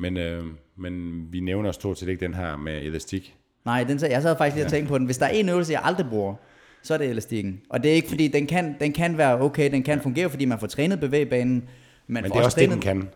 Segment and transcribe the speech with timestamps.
[0.00, 0.44] Men, øh,
[0.76, 3.34] men vi nævner stort set ikke den her med elastik.
[3.64, 5.06] Nej, den, jeg sad faktisk lige og tænkte på den.
[5.06, 6.34] Hvis der er en øvelse, jeg aldrig bruger,
[6.82, 7.60] så er det elastikken.
[7.70, 10.44] Og det er ikke fordi, den kan, den kan være okay, den kan fungere, fordi
[10.44, 11.68] man får trænet bevægbanen.
[12.06, 13.08] Men det er også det, den kan.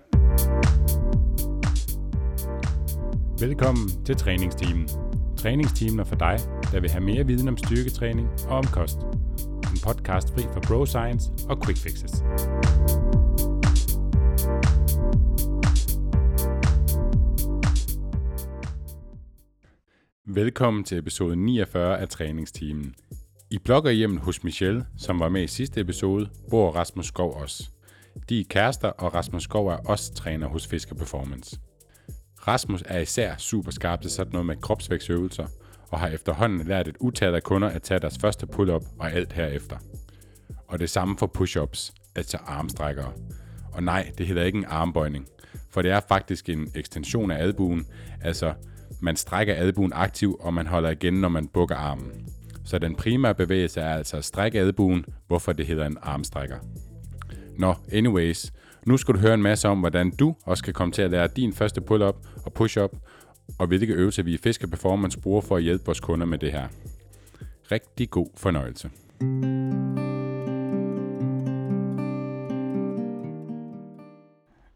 [3.41, 4.89] Velkommen til træningsteamen.
[5.37, 6.39] Træningsteamen er for dig,
[6.73, 8.99] der vil have mere viden om styrketræning og om kost.
[9.73, 12.13] En podcast fri for bro science og quick fixes.
[20.35, 22.95] Velkommen til episode 49 af træningsteamen.
[23.51, 27.71] I blogger hjem hos Michelle, som var med i sidste episode, bor Rasmus Skov også.
[28.29, 31.61] De er kærester, og Rasmus Skov er også træner hos Fisker Performance.
[32.49, 35.47] Rasmus er især super skarp til sådan noget med kropsvægtsøvelser,
[35.91, 39.33] og har efterhånden lært et utal af kunder at tage deres første pull-up og alt
[39.33, 39.77] herefter.
[40.69, 43.13] Og det samme for push-ups, altså armstrækkere.
[43.73, 45.27] Og nej, det hedder ikke en armbøjning,
[45.71, 47.87] for det er faktisk en ekstension af albuen,
[48.21, 48.55] altså
[49.03, 52.11] man strækker albuen aktivt, og man holder igen, når man bukker armen.
[52.65, 56.57] Så den primære bevægelse er altså at strække albuen, hvorfor det hedder en armstrækker.
[57.59, 58.53] Nå, anyways,
[58.87, 61.29] nu skal du høre en masse om, hvordan du også kan komme til at lære
[61.37, 62.91] din første pull-up og push-up,
[63.59, 66.53] og hvilke øvelser vi i Fisker Performance bruger for at hjælpe vores kunder med det
[66.53, 66.69] her.
[67.73, 68.91] Rigtig god fornøjelse.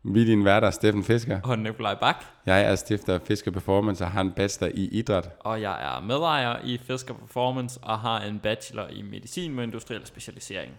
[0.09, 1.41] Vi er din værter, Steffen Fisker.
[1.45, 2.25] Og Nikolaj Bak.
[2.47, 5.29] Jeg er stifter af Fisker Performance og har en bachelor i idræt.
[5.41, 10.07] Og jeg er medejer i Fisker Performance og har en bachelor i medicin med industriel
[10.07, 10.73] specialisering.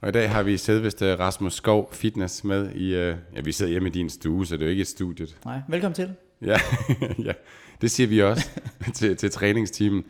[0.00, 2.94] Og i dag har vi selveste Rasmus Skov Fitness med i...
[2.94, 5.36] Uh, ja, vi sidder hjemme i din stue, så det er jo ikke et studiet.
[5.44, 6.14] Nej, velkommen til.
[6.42, 6.56] Ja,
[7.28, 7.32] ja
[7.80, 8.50] det siger vi også
[8.94, 10.04] til, til træningsteamen.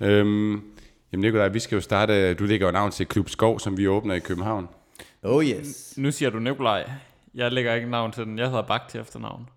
[0.00, 0.52] Øhm,
[1.12, 2.34] jamen Nikolaj, vi skal jo starte...
[2.34, 4.68] Du lægger jo navn til Klub Skov, som vi åbner i København.
[5.22, 5.94] Oh yes.
[5.96, 6.90] Nu siger du Nikolaj.
[7.34, 8.38] Jeg lægger ikke navn til den.
[8.38, 9.48] Jeg hedder Bak til efternavn.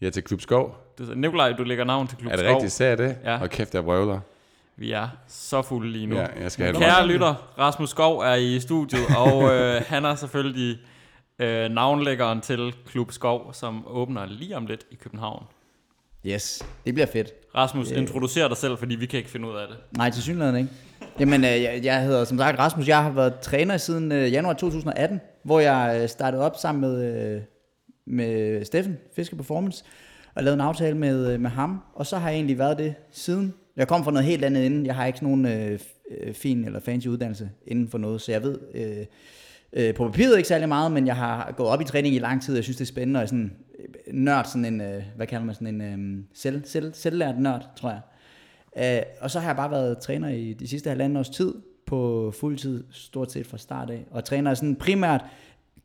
[0.00, 0.76] Ja, til Klub Skov.
[0.98, 2.54] Du Nikolaj, du lægger navn til Klub Er det Skov.
[2.54, 3.16] rigtigt, sagde jeg det?
[3.24, 3.40] Ja.
[3.40, 4.20] Og kæft, jeg brøvler.
[4.76, 6.16] Vi er så fulde lige nu.
[6.16, 10.14] Ja, jeg skal have Kære lytter, Rasmus Skov er i studiet, og øh, han er
[10.14, 10.78] selvfølgelig
[11.38, 15.44] øh, navnlæggeren til Klub Skov, som åbner lige om lidt i København.
[16.26, 17.28] Yes, det bliver fedt.
[17.54, 19.76] Rasmus, introducer dig selv, fordi vi kan ikke finde ud af det.
[19.96, 20.70] Nej, til synligheden ikke.
[21.20, 22.88] Jamen, øh, jeg, jeg hedder som sagt Rasmus.
[22.88, 27.24] Jeg har været træner siden øh, januar 2018, hvor jeg øh, startede op sammen med,
[27.34, 27.42] øh,
[28.06, 29.84] med Steffen, Fisker Performance,
[30.34, 31.80] og lavede en aftale med, øh, med ham.
[31.94, 33.54] Og så har jeg egentlig været det siden.
[33.76, 34.86] Jeg kom fra noget helt andet inden.
[34.86, 35.78] Jeg har ikke nogen øh,
[36.10, 39.06] øh, fin eller fancy uddannelse inden for noget, så jeg ved øh,
[39.72, 42.42] øh, på papiret ikke særlig meget, men jeg har gået op i træning i lang
[42.42, 42.54] tid.
[42.54, 45.26] Jeg synes, det er spændende, og jeg er sådan øh, nørd, sådan en, øh, hvad
[45.26, 48.00] kalder man sådan en øh, selv, selv, selvlært nørd, tror jeg.
[48.78, 51.54] Øh, og så har jeg bare været træner i de sidste halvanden års tid,
[51.86, 54.06] på fuldtid, stort set fra start af.
[54.10, 55.24] Og træner sådan primært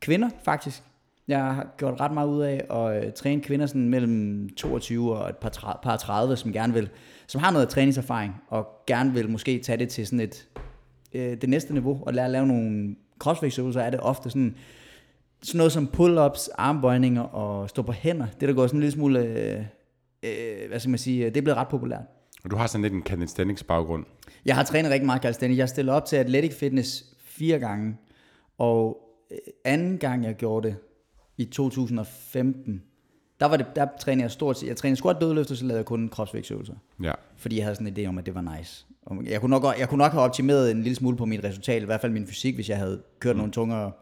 [0.00, 0.82] kvinder, faktisk.
[1.28, 5.28] Jeg har gjort ret meget ud af at øh, træne kvinder sådan mellem 22 og
[5.28, 6.88] et par, par 30, som gerne vil,
[7.26, 10.48] som har noget træningserfaring, og gerne vil måske tage det til sådan et,
[11.12, 14.54] øh, det næste niveau, og lære at lave nogle crossfit-øvelser, er det ofte sådan,
[15.42, 18.26] sådan noget som pull-ups, armbøjninger og stå på hænder.
[18.40, 19.64] Det der går sådan en lille smule, øh,
[20.22, 22.02] øh, hvad skal man sige, øh, det er blevet ret populært.
[22.44, 24.04] Og du har sådan lidt en calisthenics baggrund.
[24.44, 25.58] Jeg har trænet rigtig meget calisthenics.
[25.58, 27.96] Jeg stillede op til Athletic Fitness fire gange,
[28.58, 28.98] og
[29.30, 30.76] øh, anden gang jeg gjorde det,
[31.36, 32.82] i 2015,
[33.40, 34.68] der, var det, der trænede jeg stort set.
[34.68, 36.74] Jeg trænede squat dødløft, og så lavede jeg kun kropsvægtsøvelser.
[37.02, 37.12] Ja.
[37.36, 38.86] Fordi jeg havde sådan en idé om, at det var nice.
[39.02, 41.82] Og jeg, kunne nok, jeg kunne nok have optimeret en lille smule på mit resultat,
[41.82, 43.38] i hvert fald min fysik, hvis jeg havde kørt mm.
[43.38, 43.92] nogle tungere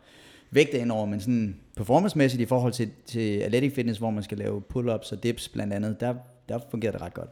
[0.50, 4.62] vægte indover, men sådan performancemæssigt i forhold til, til Athletic Fitness, hvor man skal lave
[4.74, 6.14] pull-ups og dips blandt andet, der,
[6.48, 7.30] der fungerer det ret godt.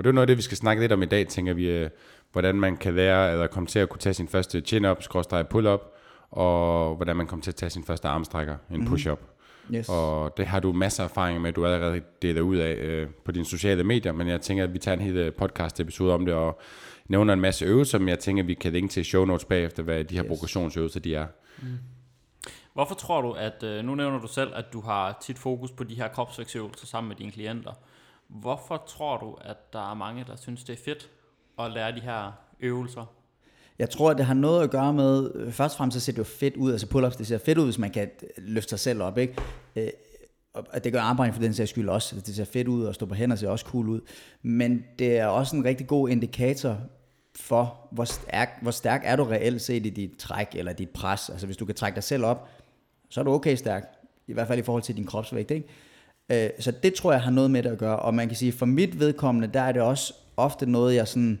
[0.00, 1.70] Og det er noget af det, vi skal snakke lidt om i dag, tænker vi,
[1.70, 1.90] øh,
[2.32, 5.80] hvordan man kan lære, eller komme til at kunne tage sin første chin-up, skråstreg pull-up,
[6.30, 9.20] og hvordan man kommer til at tage sin første armstrækker, en push-up.
[9.74, 9.88] Yes.
[9.88, 13.32] Og det har du masser af erfaring med, du allerede deler ud af øh, på
[13.32, 16.34] dine sociale medier, men jeg tænker, at vi tager en hel podcast episode om det,
[16.34, 16.60] og
[17.08, 19.82] nævner en masse øvelser, men jeg tænker, at vi kan linke til show notes bagefter,
[19.82, 20.28] hvad de her yes.
[20.28, 21.26] progressionsøvelser de er.
[22.74, 25.84] Hvorfor tror du, at øh, nu nævner du selv, at du har tit fokus på
[25.84, 27.72] de her kropsvægtsøvelser sammen med dine klienter.
[28.30, 31.10] Hvorfor tror du, at der er mange, der synes, det er fedt
[31.58, 33.06] at lære de her øvelser?
[33.78, 36.12] Jeg tror, at det har noget at gøre med, øh, først og fremmest så ser
[36.12, 38.68] det jo fedt ud, altså pull-ups, det ser fedt ud, hvis man kan øh, løfte
[38.68, 39.34] sig selv op, ikke?
[39.76, 39.88] Øh,
[40.54, 43.06] og det gør armbøjning for den sags skyld også, det ser fedt ud, og stå
[43.06, 44.00] på hænder ser også cool ud,
[44.42, 46.78] men det er også en rigtig god indikator
[47.36, 51.30] for, hvor stærk, hvor stærk er du reelt set i dit træk, eller dit pres,
[51.30, 52.48] altså hvis du kan trække dig selv op,
[53.08, 53.84] så er du okay stærk,
[54.26, 55.68] i hvert fald i forhold til din kropsvægt, ikke?
[56.30, 58.52] Øh, så det tror jeg har noget med det at gøre, og man kan sige,
[58.52, 61.38] for mit vedkommende, der er det også ofte noget, jeg sådan,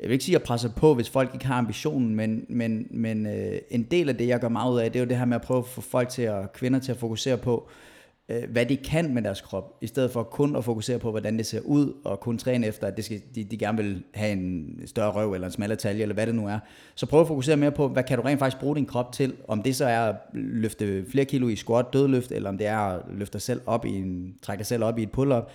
[0.00, 2.86] jeg vil ikke sige, at jeg presser på, hvis folk ikke har ambitionen, men, men,
[2.90, 5.16] men øh, en del af det, jeg gør meget ud af, det er jo det
[5.16, 7.89] her med at prøve at få folk til at, kvinder til at fokusere på, øh,
[8.30, 11.38] Øh, hvad de kan med deres krop, i stedet for kun at fokusere på, hvordan
[11.38, 14.32] det ser ud, og kun træne efter, at det skal, de, de gerne vil have
[14.32, 16.58] en større røv, eller en smallere talje, eller hvad det nu er.
[16.94, 19.34] Så prøv at fokusere mere på, hvad kan du rent faktisk bruge din krop til,
[19.48, 22.78] om det så er at løfte flere kilo i squat, dødløft, eller om det er
[22.78, 25.50] at løfte dig selv op i en, trække dig selv op i et pull-up,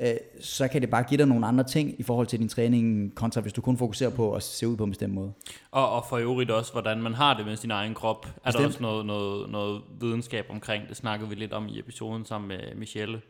[0.00, 3.14] øh, så kan det bare give dig nogle andre ting i forhold til din træning,
[3.14, 5.32] kontra hvis du kun fokuserer på at se ud på en bestemt måde.
[5.70, 8.26] Og, og for øvrigt også, hvordan man har det med sin egen krop.
[8.26, 8.66] Er der Bestemt.
[8.66, 10.88] også noget, noget, noget videnskab omkring?
[10.88, 13.20] Det snakkede vi lidt om i episoden sammen med Michelle,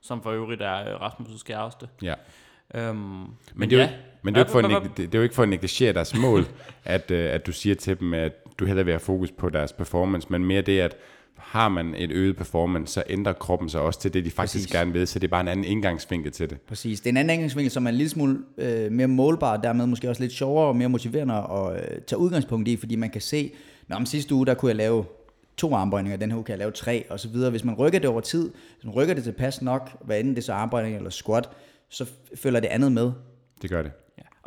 [0.00, 1.88] som for øvrigt er øh, Rasmus' kæreste.
[2.02, 2.14] Ja.
[2.74, 2.96] Øhm,
[3.54, 3.90] Men, det er jo, ja.
[4.22, 6.14] men det, er jo ikke for, at det er jo ikke for at negligere deres
[6.16, 6.46] mål,
[6.84, 9.72] at, øh, at du siger til dem, at du hellere vil have fokus på deres
[9.72, 10.96] performance, men mere det, at
[11.38, 14.72] har man et øget performance, så ændrer kroppen sig også til det, de faktisk Præcis.
[14.72, 16.60] gerne vil, så det er bare en anden indgangsvinkel til det.
[16.60, 17.00] Præcis.
[17.00, 19.86] Det er en anden indgangsvinkel, som er en lille smule øh, mere målbar, og dermed
[19.86, 23.20] måske også lidt sjovere og mere motiverende at øh, tage udgangspunkt i, fordi man kan
[23.20, 23.52] se,
[23.88, 25.04] når om sidste uge, der kunne jeg lave
[25.56, 27.50] to armbøjninger, den her uge kan jeg lave tre, og så videre.
[27.50, 30.42] Hvis man rykker det over tid, hvis man rykker det tilpas nok, hvad enten det
[30.42, 31.48] er så armbøjning eller squat,
[31.88, 33.12] så følger det andet med.
[33.62, 33.92] Det gør det.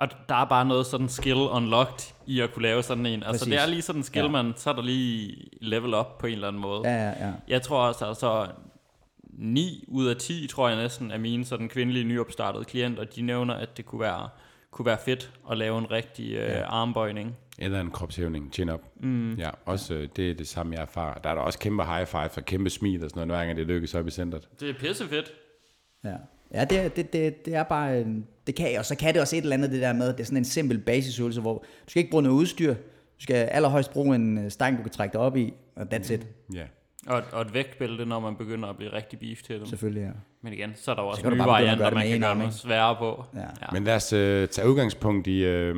[0.01, 0.05] Ja.
[0.05, 3.23] Og der er bare noget sådan skill unlocked i at kunne lave sådan en.
[3.23, 3.47] Altså Præcis.
[3.47, 4.37] det er lige sådan en skill, Ja.
[4.37, 4.43] ja.
[4.43, 6.81] man, så er der lige level up på en eller anden måde.
[6.89, 7.31] Ja, ja, ja.
[7.47, 8.47] Jeg tror også, altså
[9.33, 13.53] 9 ud af 10, tror jeg næsten, af mine sådan kvindelige nyopstartede klienter, de nævner,
[13.53, 14.29] at det kunne være,
[14.71, 17.37] kunne være fedt at lave en rigtig øh, armbøjning.
[17.59, 18.81] Eller en kropshævning, chin-up.
[18.99, 19.33] Mm.
[19.35, 21.19] Ja, også øh, det er det samme, jeg erfarer.
[21.19, 23.57] Der er der også kæmpe high five og kæmpe smil og sådan noget, hver gang
[23.57, 24.47] det lykkes op i centret.
[24.59, 25.31] Det er pisse fedt.
[26.03, 26.15] Ja,
[26.53, 28.07] ja det, er- det, det, det er bare, øh,
[28.51, 30.23] det kan, og så kan det også et eller andet det der med, det er
[30.23, 34.15] sådan en simpel basisøvelse, hvor du skal ikke bruge noget udstyr, du skal allerhøjst bruge
[34.15, 36.63] en øh, stang, du kan trække dig op i, og that's it, Ja.
[37.07, 39.65] Og, et- og et vægtbælte, når man begynder at blive rigtig beef til dem.
[39.65, 40.09] selvfølgelig, ja.
[40.41, 43.23] Men igen, så er der jo også nye varianter, man kan gøre noget sværere på.
[43.35, 43.39] Ja.
[43.41, 43.45] Ja.
[43.73, 45.75] Men lad os øh, tage udgangspunkt i, øh,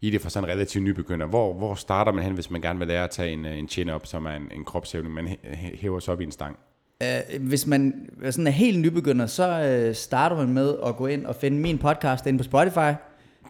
[0.00, 1.26] i det for sådan en relativt nybegynder.
[1.26, 3.68] Hvor, hvor starter man hen, hvis man gerne vil lære at tage en, øh, en
[3.68, 6.58] chin-up, som er en, en kropshævning, man hæ- hæver sig op i en stang?
[7.04, 11.26] Uh, hvis man sådan er helt nybegynder, så uh, starter man med at gå ind
[11.26, 12.92] og finde min podcast inde på Spotify.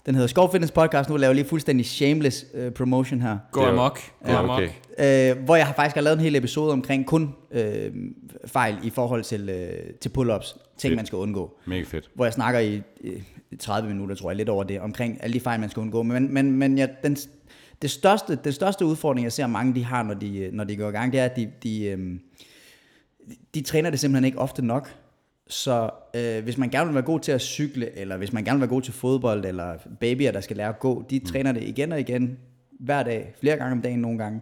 [0.06, 1.11] Den hedder Skov Fitness Podcast.
[1.11, 3.38] Nu laver jeg lige fuldstændig shameless uh, promotion her.
[3.52, 4.00] Gå amok.
[4.25, 4.61] Gå Ja, amok.
[4.99, 5.32] okay.
[5.37, 7.61] Uh, hvor jeg har faktisk har lavet en hel episode omkring kun uh,
[8.47, 10.56] fejl i forhold til, uh, til pull-ups.
[10.79, 10.96] Ting, Fedt.
[10.96, 11.56] man skal undgå.
[11.67, 12.11] Mega fedt.
[12.14, 12.82] hvor jeg snakker i,
[13.50, 16.03] i 30 minutter, tror jeg, lidt over det, omkring alle de fejl, man skal undgå.
[16.03, 17.17] Men, men, men ja, den,
[17.82, 20.88] det største, den største udfordring, jeg ser mange, de har, når de, når de går
[20.88, 22.20] i gang, det er, at de, de, øhm,
[23.55, 24.94] de træner det simpelthen ikke ofte nok.
[25.46, 28.56] Så øh, hvis man gerne vil være god til at cykle, eller hvis man gerne
[28.56, 31.62] vil være god til fodbold, eller babyer, der skal lære at gå, de træner det
[31.62, 32.38] igen og igen,
[32.81, 34.40] hver dag, flere gange om dagen nogle gange.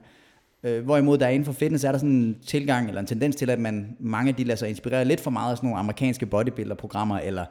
[0.62, 3.50] Øh, hvorimod der inden for fitness er der sådan en tilgang, eller en tendens til,
[3.50, 7.18] at man, mange de lader sig inspirere lidt for meget af sådan nogle amerikanske bodybuilder-programmer,
[7.18, 7.44] eller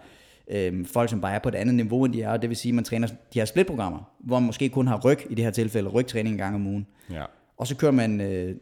[0.52, 2.58] øh, folk, som bare er på et andet niveau, end de er, og det vil
[2.58, 5.44] sige, at man træner de her split-programmer, hvor man måske kun har ryg, i det
[5.44, 6.88] her tilfælde, rygtræning en gang om ugen.
[7.12, 7.24] Ja.
[7.58, 8.56] Og så kører man øh,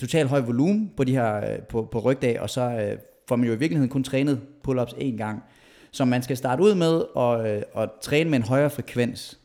[0.00, 2.98] totalt høj volumen på de her øh, på, på rygdag, og så øh,
[3.28, 5.42] får man jo i virkeligheden kun trænet pull-ups én gang.
[5.90, 9.38] Så man skal starte ud med at, øh, at træne med en højere frekvens.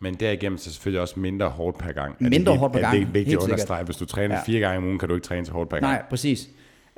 [0.00, 2.16] Men derigennem så selvfølgelig også mindre hårdt per gang.
[2.20, 3.84] Er Mindre det, hårdt per er Det gang, er vigtigt at understrege.
[3.84, 4.42] Hvis du træner Ja.
[4.42, 5.92] fire gange om ugen, kan du ikke træne så hårdt per gang.
[5.92, 6.48] Nej, præcis.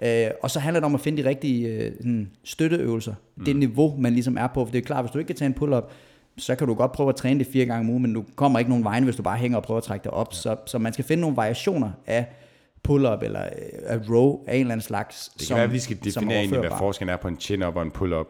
[0.03, 3.15] Øh, og så handler det om at finde de rigtige øh, sådan, støtteøvelser.
[3.37, 3.45] Mm.
[3.45, 4.65] Det niveau, man ligesom er på.
[4.65, 5.93] For det er klart, hvis du ikke kan tage en pull-up,
[6.39, 8.59] så kan du godt prøve at træne det fire gange om ugen, men du kommer
[8.59, 10.29] ikke nogen vejen, hvis du bare hænger og prøver at trække dig op.
[10.33, 10.37] Ja.
[10.37, 12.27] Så, så man skal finde nogle variationer af
[12.83, 13.51] pull-up eller øh,
[13.87, 15.29] af row af en eller anden slags.
[15.39, 17.41] Det kan være, at vi skal som er definere egentlig, hvad forskellen er på en
[17.41, 18.27] chin-up og en pull-up.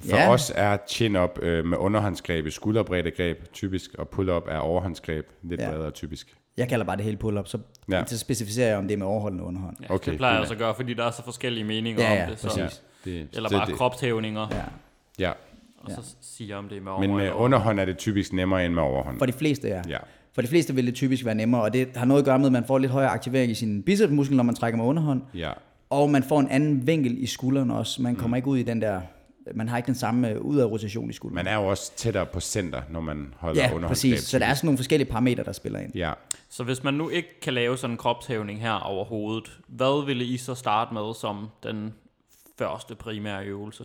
[0.00, 0.30] For Ja.
[0.32, 5.60] os er chin-up øh, med underhåndsgreb, et skulderbredde greb typisk, og pull-up er overhåndsgreb, lidt
[5.60, 5.70] Ja.
[5.70, 6.36] bredere typisk.
[6.56, 7.58] Jeg kalder bare det hele pull-up, så,
[7.90, 7.96] Ja.
[7.98, 8.04] ja.
[8.06, 9.76] så specificerer jeg, om det er med overhold eller underhånd.
[9.82, 12.14] Ja, Okay, det plejer jeg også at gøre, fordi der er så forskellige meninger Ja,
[12.14, 12.38] ja, om det.
[12.40, 12.82] Så, præcis.
[13.04, 14.62] Det, eller bare det, kropshævninger, Ja.
[15.18, 15.32] Ja,
[15.78, 18.32] og så siger jeg, om det er med over men med underhånd er det typisk
[18.32, 19.18] nemmere end med overhånd.
[19.18, 19.82] For de fleste, ja.
[19.88, 19.98] Ja.
[20.38, 22.46] For de fleste vil det typisk være nemmere, og det har noget at gøre med,
[22.46, 25.22] at man får lidt højere aktivering i sin bicepsmuskel, når man trækker med underhånd.
[25.34, 25.52] Ja.
[25.90, 28.02] Og man får en anden vinkel i skulderen også.
[28.02, 29.00] Man kommer ikke ud i den der...
[29.54, 31.34] Man har ikke den samme øh, ud af rotation i skulderen.
[31.44, 34.12] Man er jo også tættere på center, når man holder ja, underhåndsgreb.
[34.14, 34.28] præcis.
[34.28, 35.92] Så der er sådan nogle forskellige parametre, der spiller ind.
[35.94, 36.12] Ja,
[36.48, 40.24] Så hvis man nu ikke kan lave sådan en kropshævning her over hovedet, hvad ville
[40.24, 41.94] I så starte med som den
[42.58, 43.84] første primære øvelse?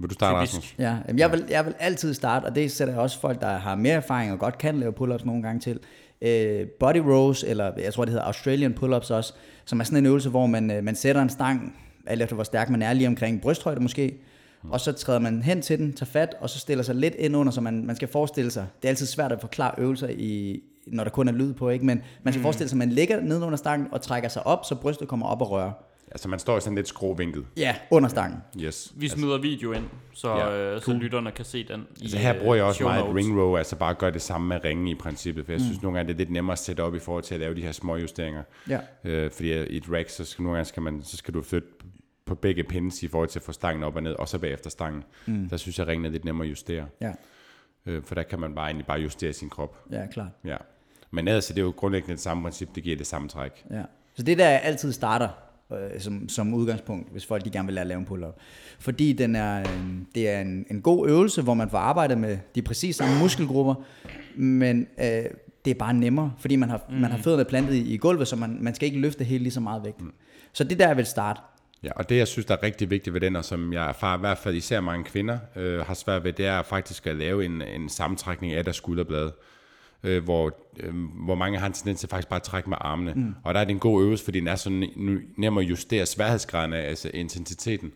[0.00, 0.56] Vil du starte, Typisk.
[0.56, 0.74] Rasmus?
[0.78, 3.58] Ja, jamen jeg, vil, jeg vil altid starte, og det sætter jeg også folk, der
[3.58, 5.78] har mere erfaring og godt kan lave pull-ups nogle gange til.
[6.22, 10.06] Øh, body rows, eller jeg tror det hedder Australian pull-ups også, som er sådan en
[10.06, 11.76] øvelse, hvor man, øh, man sætter en stang,
[12.06, 14.20] alt efter hvor stærk man er, lige omkring brysthøjde måske,
[14.70, 17.36] og så træder man hen til den, tager fat, og så stiller sig lidt ind
[17.36, 20.60] under, så man, man skal forestille sig, det er altid svært at forklare øvelser, i,
[20.86, 21.86] når der kun er lyd på, ikke?
[21.86, 24.64] men man skal forestille sig, at man ligger nede under stangen og trækker sig op,
[24.64, 25.72] så brystet kommer op og rører.
[26.10, 27.46] Altså, man står i sådan lidt skråvinket.
[27.56, 28.38] Ja, under stangen.
[28.60, 28.92] Yes.
[28.96, 32.40] Vi smider video ind, så, Ja, øh, så lytterne kan se den i Altså her
[32.40, 34.94] bruger jeg øh, også meget ring row, altså bare gøre det samme med ringen i
[34.94, 35.64] princippet, for jeg Mm.
[35.64, 37.54] synes nogle gange, det er lidt nemmere at sætte op i forhold til at lave
[37.54, 38.42] de her små justeringer.
[38.68, 38.80] Ja.
[39.04, 41.68] Øh, fordi i et rack, så skal, nogle gange skal, man, så skal du flytte
[42.26, 44.70] på begge pins i forhold til at få stangen op og ned, og så bagefter
[44.70, 45.04] stangen.
[45.26, 45.48] Mm.
[45.48, 46.86] Der synes jeg, ringen er lidt nemmere at justere.
[47.00, 47.12] Ja,
[47.86, 49.76] Øh, for der kan man bare egentlig bare justere sin krop.
[49.92, 50.28] ja, klart.
[50.44, 50.56] Ja.
[51.10, 53.64] Men ellers er det jo grundlæggende det samme princip, det giver det samme træk.
[53.70, 53.82] Ja.
[54.14, 55.28] Så det der altid starter
[55.72, 58.36] øh, som, som udgangspunkt, hvis folk de gerne vil lære at lave en pull-up.
[58.78, 59.66] Fordi den er, øh,
[60.14, 63.74] det er en, en god øvelse, hvor man får arbejdet med de præcis samme muskelgrupper,
[64.36, 65.24] men øh,
[65.64, 66.96] det er bare nemmere, fordi man har, mm.
[66.96, 69.52] man har fødderne plantet i, i gulvet, så man, man skal ikke løfte helt lige
[69.52, 70.00] så meget vægt.
[70.00, 70.12] Mm.
[70.52, 71.40] Så det der jeg vil starte.
[71.82, 74.16] Ja, og det jeg synes, der er rigtig vigtigt ved den, og som jeg erfarer
[74.16, 77.44] i hvert fald især mange kvinder øh, har svært ved, det er faktisk at lave
[77.44, 79.32] en, en sammentrækning af deres skulderblade.
[80.02, 83.12] Øh, hvor, øh, hvor mange har en tendens til faktisk bare at trække med armene.
[83.14, 83.34] Mm.
[83.44, 84.88] Og der er det en god øvelse, fordi den er sådan
[85.36, 87.92] nem at justere sværhedsgraden af, altså intensiteten.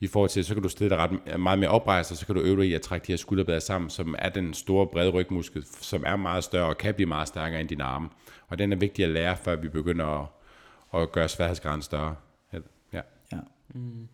[0.00, 2.34] I forhold til, så kan du stille dig ret meget mere oprejst, og så kan
[2.34, 5.10] du øve dig i at trække de her skulderblade sammen, som er den store brede
[5.10, 8.08] rygmuskel, som er meget større og kan blive meget stærkere end dine arme.
[8.48, 10.28] Og den er vigtig at lære, før vi begynder at,
[11.02, 12.14] at gøre sværhedsgraden større.
[12.92, 13.00] Ja.
[13.32, 13.38] Ja.
[13.74, 14.08] Mm.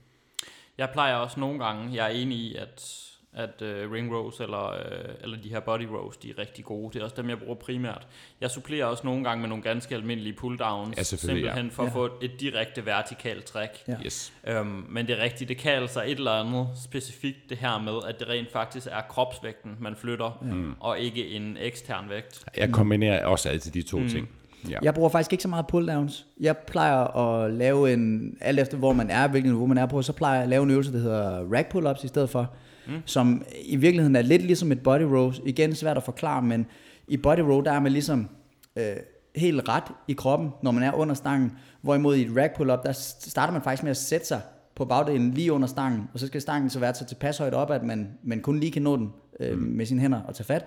[0.79, 4.69] Jeg plejer også nogle gange, jeg er enig i, at, at uh, ring rows eller,
[4.71, 6.93] uh, eller de her body rows, de er rigtig gode.
[6.93, 8.07] Det er også dem, jeg bruger primært.
[8.41, 10.97] Jeg supplerer også nogle gange med nogle ganske almindelige pull-downs.
[10.97, 11.87] Ja, selvfølgelig, Simpelthen for Ja.
[11.87, 13.69] at få et direkte vertikalt træk.
[13.89, 13.95] Ja.
[14.05, 14.33] Yes.
[14.47, 17.93] Øhm, men det er rigtigt, det kan altså et eller andet specifikt det her med,
[18.09, 20.75] at det rent faktisk er kropsvægten, man flytter, mm.
[20.81, 22.45] og ikke en ekstern vægt.
[22.57, 24.09] Jeg kombinerer også altid de to mm.
[24.09, 24.29] ting.
[24.71, 24.79] Ja.
[24.83, 26.25] Jeg bruger faktisk ikke så meget pull-downs.
[26.41, 30.03] Jeg plejer at lave en, alt efter hvor man er, hvilken niveau man er på,
[30.03, 32.51] så plejer jeg at lave en øvelse, der hedder rack pull-ups i stedet for,
[32.87, 32.93] mm.
[33.05, 35.33] som i virkeligheden er lidt ligesom et body row.
[35.47, 36.67] Igen svært at forklare, men
[37.09, 38.29] i body row, der er man ligesom
[38.77, 38.97] øh,
[39.37, 42.93] helt ret i kroppen, når man er under stangen, hvorimod i et rack pull-up, der
[43.21, 44.41] starter man faktisk med at sætte sig
[44.75, 47.71] på bagdelen lige under stangen, og så skal stangen så være så tilpas højt op,
[47.71, 49.63] at man, man kun lige kan nå den øh, mm.
[49.63, 50.65] med sine hænder og tage fat.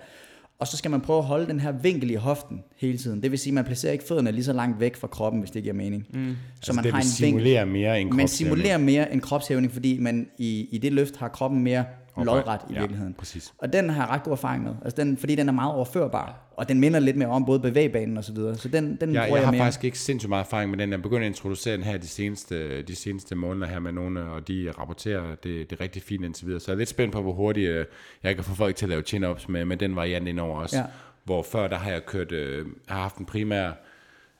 [0.58, 3.22] Og så skal man prøve at holde den her vinkel i hoften hele tiden.
[3.22, 5.50] Det vil sige, at man placerer ikke fødderne lige så langt væk fra kroppen, hvis
[5.50, 6.06] det giver mening.
[6.14, 6.36] Mm.
[6.60, 10.68] Så altså, det vil simulere mere end man simulerer mere en kropshævning, fordi man i,
[10.70, 11.84] i det løft har kroppen mere
[12.16, 12.46] Oprejst.
[12.46, 13.14] lodret i Ja, virkeligheden.
[13.14, 13.54] præcis.
[13.58, 16.34] Og den har jeg ret god erfaring med, altså den, fordi den er meget overførbar,
[16.56, 18.56] og den minder lidt mere om både bevægbanen og så videre.
[18.56, 19.60] Så den, den Jeg, bruger jeg jeg har mere.
[19.60, 20.90] faktisk ikke sindssygt meget erfaring med den.
[20.90, 24.48] Jeg begynder at introducere den her de seneste, de seneste måneder her med nogle, og
[24.48, 26.60] de rapporterer det, det er rigtig fint indtil videre.
[26.60, 27.84] Så jeg er lidt spændt på, hvor hurtigt øh,
[28.22, 30.76] jeg kan få folk til at lave chin-ups med, med den variant indover også.
[30.76, 30.84] Ja.
[31.24, 33.70] Hvor før der har jeg kørt, øh, har haft en primær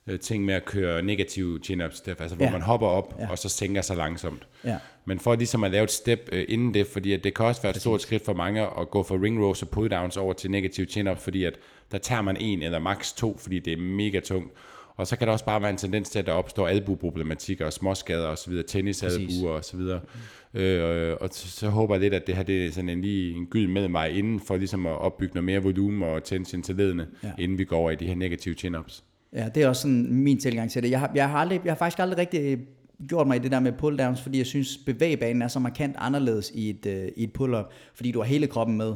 [0.07, 2.53] øh, ting med at køre negative chin-ups, det er altså hvor Ja.
[2.53, 3.31] man hopper op, Ja.
[3.31, 4.47] og så sænker sig langsomt.
[4.65, 4.77] Ja.
[5.05, 7.63] Men for ligesom at lave et step øh, inden det, fordi at det kan også
[7.63, 10.33] være et stort skridt for mange at gå fra ring rows og pull downs over
[10.33, 11.55] til negative chin-ups, fordi at
[11.93, 14.53] der tager man en eller max to, fordi det er mega tungt.
[14.97, 17.73] Og så kan der også bare være en tendens til, at der opstår albueproblematikker og
[17.73, 20.01] småskader osv., tennisalbuer og så videre.
[20.55, 23.35] Øh, og så, så håber jeg lidt, at det her det er sådan en lige
[23.37, 26.75] en gyd med mig inden, for ligesom at opbygge noget mere volumen og tension til
[26.77, 27.33] ledene, ja.
[27.39, 29.03] inden vi går over i de her negative chin-ups.
[29.37, 30.91] Ja, det er også sådan min tilgang til det.
[30.91, 32.59] Jeg har, jeg har, aldrig, jeg har faktisk aldrig rigtig
[33.09, 36.51] gjort mig i det der med pull-downs, fordi jeg synes, bevægebanen er så markant anderledes
[36.55, 38.95] i et, øh, i et pull-up, fordi du har hele kroppen med.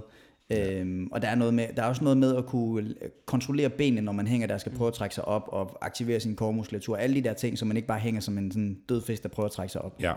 [0.52, 2.94] Øhm, og der er, noget med, der er også noget med at kunne
[3.26, 6.36] kontrollere benene, når man hænger der skal prøve at trække sig op og aktivere sin
[6.36, 6.96] koremuskulatur.
[6.96, 9.28] Alle de der ting, så man ikke bare hænger som en sådan død fisk, der
[9.28, 9.96] prøver at trække sig op.
[10.00, 10.12] Ja.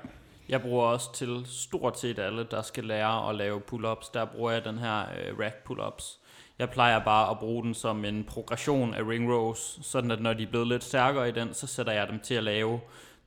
[0.49, 4.51] Jeg bruger også til stort set alle, der skal lære at lave pull-ups, der bruger
[4.51, 6.22] jeg den her øh, rack pull-ups.
[6.63, 10.34] Jeg plejer bare at bruge den som en progression af ring rows, sådan at når
[10.34, 12.79] de er blevet lidt stærkere i den, så sætter jeg dem til at lave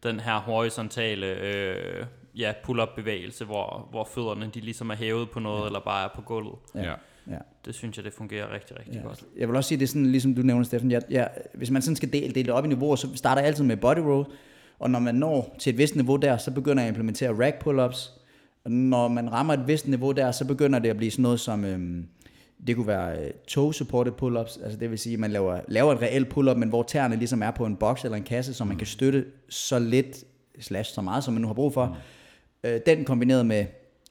[0.02, 5.40] den her horisontale øh, ja, pull-up bevægelse, hvor, hvor fødderne de ligesom er hævet på
[5.40, 6.54] noget, eller bare er på gulvet.
[6.74, 6.82] Ja.
[6.82, 6.94] ja.
[7.30, 7.38] Ja.
[7.64, 9.00] Det synes jeg, det fungerer rigtig, rigtig Ja.
[9.06, 9.24] godt.
[9.38, 11.82] Jeg vil også sige, det er sådan, ligesom du nævner, Steffen, jeg, jeg, hvis man
[11.82, 14.24] sådan skal dele, dele det op i niveauer, så starter jeg altid med body row,
[14.78, 17.66] og når man når til et vist niveau der, så begynder jeg at implementere rack
[17.66, 18.10] pull-ups.
[18.64, 21.40] Og når man rammer et vist niveau der, så begynder det at blive sådan noget
[21.40, 22.06] som, øhm,
[22.66, 26.02] det kunne være øh, toe-supported pull-ups, altså det vil sige, at man laver, laver et
[26.02, 28.76] reelt pull-up, men hvor tæerne ligesom er på en boks eller en kasse, så man
[28.76, 30.24] kan støtte så lidt,
[30.60, 31.96] slash så meget, som man nu har brug for.
[32.64, 33.66] Øh, den kombineret med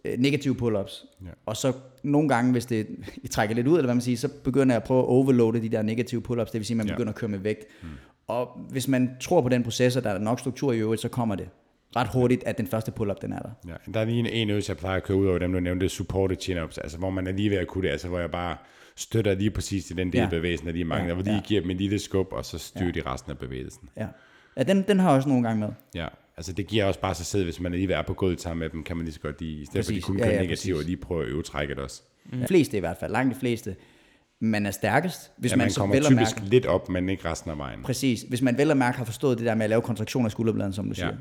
[0.05, 1.05] øh, negative pull-ups.
[1.25, 1.29] Ja.
[1.45, 1.73] Og så
[2.03, 2.87] nogle gange, hvis det
[3.23, 5.61] I trækker lidt ud, eller hvad man siger, så begynder jeg at prøve at overloade
[5.61, 6.93] de der negative pull-ups, det vil sige, at man Ja.
[6.93, 7.65] begynder at køre med vægt.
[7.83, 7.87] Mm.
[8.27, 11.09] Og hvis man tror på den proces, og der er nok struktur i øvrigt, så
[11.09, 11.49] kommer det
[11.95, 13.49] ret hurtigt, at den første pull-up, den er der.
[13.67, 15.59] Ja, der er lige en, en øvelse, jeg plejer at køre ud over dem, du
[15.59, 18.31] nævnte, supported chin-ups, altså hvor man er lige ved at kunne det, altså hvor jeg
[18.31, 18.57] bare
[18.95, 20.23] støtter lige præcis i den del Ja.
[20.23, 21.41] af bevægelsen, der lige mangler, Ja, hvor lige ja.
[21.41, 23.89] giver dem en lille skub, og så styrer de resten af bevægelsen.
[23.97, 24.07] Ja,
[24.57, 25.69] ja den, den har jeg også nogle gange med.
[25.95, 28.03] Ja, altså det giver også bare sig selv, hvis man er lige ved at er
[28.03, 29.95] på gulvet sammen med dem, kan man lige så godt lige, i stedet for at
[29.95, 30.05] de Præcis.
[30.05, 30.87] kun Ja, ja, negative, og præcis.
[30.87, 32.01] lige prøve at øve trækket også.
[32.31, 32.39] Mm.
[32.39, 33.75] De fleste i hvert fald, langt de fleste.
[34.39, 37.09] Man er stærkest, hvis Ja, man, man så kommer vel typisk mærke, lidt op, men
[37.09, 37.83] ikke resten af vejen.
[37.83, 40.31] præcis, hvis man vel at mærke har forstået det der med at lave kontraktion af
[40.31, 40.95] skulderbladen, som du Ja.
[40.95, 41.15] siger.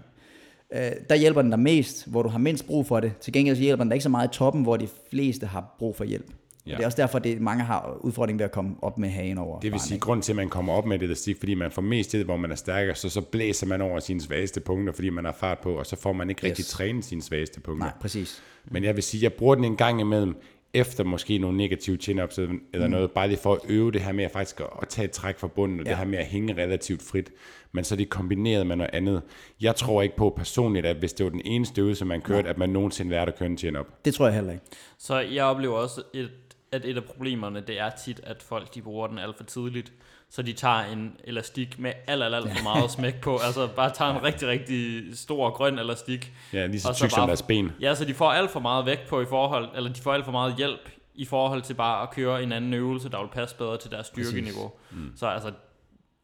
[0.73, 3.13] Øh, der hjælper den dig mest, hvor du har mindst brug for det.
[3.21, 5.75] Til gengæld så hjælper den dig ikke så meget i toppen, hvor de fleste har
[5.79, 6.27] brug for hjælp.
[6.67, 6.73] Ja.
[6.73, 9.39] Og det er også derfor, at mange har udfordring ved at komme op med hagen
[9.39, 9.61] over.
[9.61, 11.83] Det vil sige, grund til, at man kommer op med det elastik, fordi man får
[11.83, 15.11] mest tid, hvor man er stærkere, så så blæser man over sine svageste punkter, fordi
[15.11, 16.45] man har fart på, og så får man ikke yes.
[16.45, 17.87] rigtig trænet sine svageste punkter.
[17.87, 18.43] Nej, præcis.
[18.71, 20.37] Men jeg vil sige, jeg bruger den en gang imellem,
[20.75, 22.91] efter måske nogle negative chin-ups eller mm.
[22.91, 25.39] noget, bare lige for at øve det her med at faktisk at tage et træk
[25.39, 25.91] fra bunden, og ja.
[25.91, 27.33] det her med at hænge relativt frit,
[27.73, 29.23] men så er det kombineret med noget andet.
[29.61, 32.51] Jeg tror ikke på personligt, at hvis det var den eneste øvelse, man kørte, ja.
[32.51, 33.87] at man nogensinde lærte at køre en chin-up.
[34.05, 34.65] Det tror jeg heller ikke.
[34.99, 36.31] Så jeg oplever også, et,
[36.73, 39.93] at et af problemerne, det er tit, at folk de bruger den alt for tidligt
[40.35, 43.39] så de tager en elastik med alt, alt, alt for meget smæk på.
[43.39, 46.33] Altså bare tager en rigtig, rigtig stor grøn elastik.
[46.53, 47.73] Ja, lige så tyk som deres ben.
[47.81, 50.25] Ja, så de får alt for meget vægt på i forhold, eller de får alt
[50.25, 53.57] for meget hjælp i forhold til bare at køre en anden øvelse, der vil passe
[53.57, 54.73] bedre til deres styrkeniveau.
[54.91, 55.13] Mm.
[55.17, 55.53] Så altså,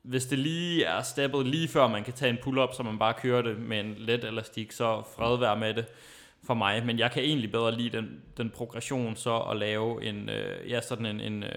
[0.02, 3.14] hvis det lige er steppet lige før man kan tage en pull-up, så man bare
[3.14, 5.85] kører det med en let elastik, så fred være med det
[6.47, 6.87] for mig.
[6.87, 10.81] Men jeg kan egentlig bedre lide den, den progression så at lave en, øh, ja,
[10.81, 11.50] sådan en, en øh,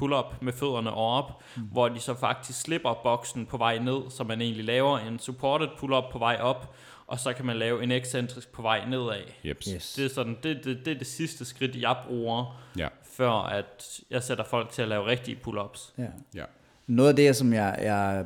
[0.00, 1.62] pull-up med fødderne op, mm.
[1.62, 5.68] hvor de så faktisk slipper boksen på vej ned, så man egentlig laver en supported
[5.78, 6.74] pull-up på vej op,
[7.06, 9.22] og så kan man lave en ekscentrisk på vej nedad.
[9.46, 9.62] Yep.
[9.74, 9.92] Yes.
[9.96, 12.88] Det, er sådan, det, det, det er det sidste skridt, jeg bruger, ja.
[13.12, 15.92] før at jeg sætter folk til at lave rigtige pull-ups.
[15.98, 16.06] Ja.
[16.34, 16.44] Ja.
[16.86, 18.24] Noget af det, som jeg, jeg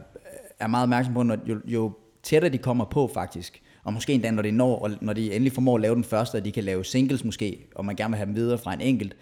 [0.58, 4.30] er meget opmærksom på, når, jo, jo tættere de kommer på faktisk, og måske endda
[4.30, 6.64] når de når, og når de endelig formår at lave den første, og de kan
[6.64, 9.16] lave singles måske, og man gerne vil have dem videre fra en enkelt,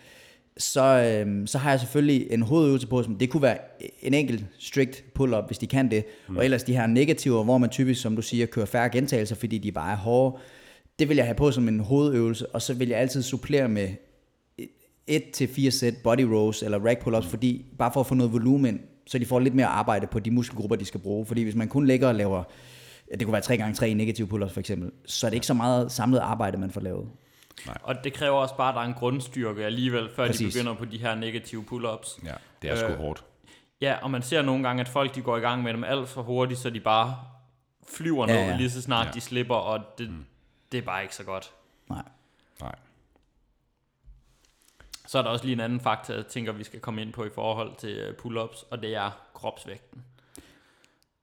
[0.59, 0.83] så,
[1.27, 3.59] øh, så har jeg selvfølgelig en hovedøvelse på, som det kunne være
[4.03, 6.05] en enkelt strict pull-up, hvis de kan det.
[6.29, 6.37] Mm.
[6.37, 9.59] Og ellers de her negativer, hvor man typisk, som du siger, kører færre gentagelser, fordi
[9.59, 10.39] de bare er hårde.
[10.99, 13.89] Det vil jeg have på som en hovedøvelse, og så vil jeg altid supplere med
[15.07, 17.31] et til fire sæt body rows eller rack pull-ups, mm.
[17.31, 20.31] fordi bare for at få noget volumen, så de får lidt mere arbejde på de
[20.31, 21.27] muskelgrupper, de skal bruge.
[21.27, 22.43] Fordi hvis man kun lægger og laver,
[23.11, 25.55] det kunne være 3 gange 3 negative pull-ups for eksempel, så er det ikke så
[25.55, 27.09] meget samlet arbejde, man får lavet.
[27.67, 27.79] Nej.
[27.83, 30.55] Og det kræver også bare, at der er en grundstyrke alligevel, før Præcis.
[30.55, 32.27] de begynder på de her negative pull-ups.
[32.27, 33.25] Ja, det er sgu øh, hårdt.
[33.81, 36.09] Ja, og man ser nogle gange, at folk de går i gang med dem alt
[36.09, 37.17] for hurtigt, så de bare
[37.89, 38.57] flyver ja, ned, ja.
[38.57, 39.13] lige så snart ja.
[39.13, 40.25] de slipper, og det, mm.
[40.73, 41.53] det er bare ikke så godt.
[41.89, 42.03] Nej.
[42.61, 42.75] Nej.
[45.07, 47.25] Så er der også lige en anden faktor, jeg tænker, vi skal komme ind på
[47.25, 50.05] i forhold til øh, pull-ups, og det er kropsvægten.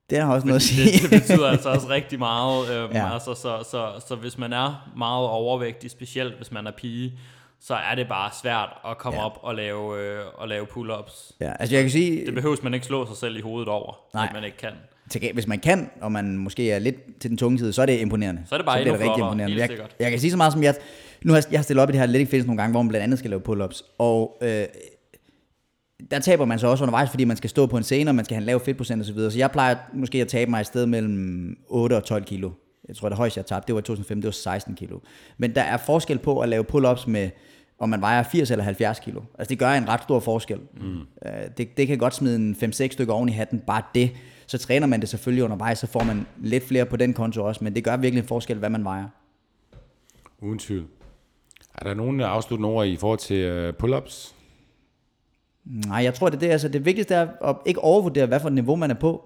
[0.10, 0.92] Det har også noget at sige.
[0.92, 2.70] Det, det betyder altså også rigtig meget.
[2.70, 3.14] Øhm, ja.
[3.14, 7.20] altså, så, så, så hvis man er meget overvægtig, specielt hvis man er pige,
[7.62, 9.26] så er det bare svært at komme ja.
[9.26, 11.32] op og lave, øh, og lave pull-ups.
[11.42, 12.26] Ja, altså jeg kan sige...
[12.26, 14.26] Det behøves man ikke slå sig selv i hovedet over, Nej.
[14.26, 14.72] at man ikke kan.
[15.10, 17.86] Til, hvis man kan, og man måske er lidt til den tunge side, så er
[17.86, 18.42] det imponerende.
[18.46, 19.58] Så er det bare så endnu det rigtig imponerende.
[19.58, 19.70] Jeg,
[20.00, 20.76] jeg, kan sige så meget som jeg...
[21.24, 23.04] Nu har jeg stillet op i det her Athletic Fitness nogle gange, hvor man blandt
[23.04, 23.96] andet skal lave pull-ups.
[23.98, 24.64] Og øh,
[26.12, 28.26] der taber man så også undervejs, fordi man skal stå på en scene, og man
[28.26, 29.18] skal have en lav fedtprocent osv.
[29.18, 32.52] Så, så jeg plejer måske at tabe mig et sted mellem 8 og 12 kilo.
[32.88, 35.00] Jeg tror, det højeste, jeg tabte, det var i 2005, det var 16 kilo.
[35.38, 37.30] Men der er forskel på at lave pull-ups med,
[37.80, 39.22] om man vejer 80 eller 70 kilo.
[39.40, 40.60] Altså det gør en ret stor forskel.
[40.82, 41.00] Mm.
[41.58, 44.12] Det, det kan godt smide en 5-6 stykker oven i hatten, bare det.
[44.48, 47.64] Så træner man det selvfølgelig undervejs, så får man lidt flere på den konto også,
[47.64, 49.08] men det gør virkelig en forskel, hvad man vejer.
[50.42, 50.86] Uden tvivl.
[51.76, 54.34] Er der nogen afsluttende ord i forhold til øh, pull-ups?
[55.66, 56.48] Nej, jeg tror, det er det.
[56.48, 59.26] Altså, det vigtigste er at ikke overvurdere, hvad for et niveau man er på.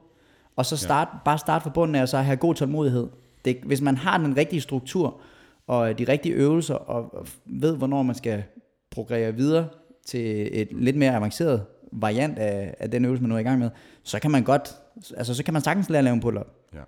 [0.56, 1.18] Og så start, ja.
[1.26, 3.10] bare starte fra bunden af, og så have god tålmodighed.
[3.46, 5.22] Det, hvis man har den rigtige struktur,
[5.68, 8.44] og de rigtige øvelser, og ved, hvornår man skal
[8.92, 9.68] progrere videre
[10.06, 13.60] til et lidt mere avanceret variant af, af den øvelse, man nu er i gang
[13.60, 13.70] med,
[14.04, 14.76] så kan man godt,
[15.18, 16.48] altså så kan man sagtens lære at lave en pull-up.
[16.74, 16.80] Ja.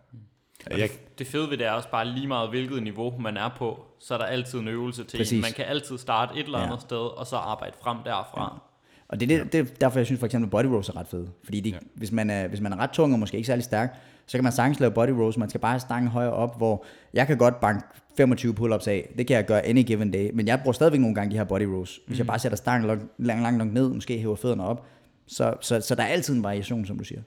[0.78, 0.90] Jeg...
[1.20, 4.14] Det fede ved det er også bare lige meget, hvilket niveau man er på, så
[4.14, 5.42] er der altid en øvelse til Præcis.
[5.42, 6.80] Man kan altid starte et eller andet ja.
[6.80, 8.54] sted, og så arbejde frem derfra.
[8.54, 8.75] Ja.
[9.08, 11.30] Og det er det, det, derfor, jeg synes for eksempel, body rows er ret fede.
[11.44, 11.78] Fordi de, ja.
[11.96, 14.44] hvis, man er, hvis man er ret tung og måske ikke særlig stærk, så kan
[14.44, 15.38] man sagtens lave body rows.
[15.38, 17.88] Man skal bare stange højere op, hvor jeg kan godt banke
[18.18, 19.14] 25 pull-ups af.
[19.18, 20.32] Det kan jeg gøre any given day.
[20.34, 22.00] Men jeg bruger stadigvæk nogle gange de her body rows.
[22.08, 22.18] Hvis mm.
[22.18, 24.86] jeg bare sætter stangen langt, langt, langt nok ned, måske hæver fødderne op.
[25.28, 27.22] Så, så, så der er altid en variation, som du siger.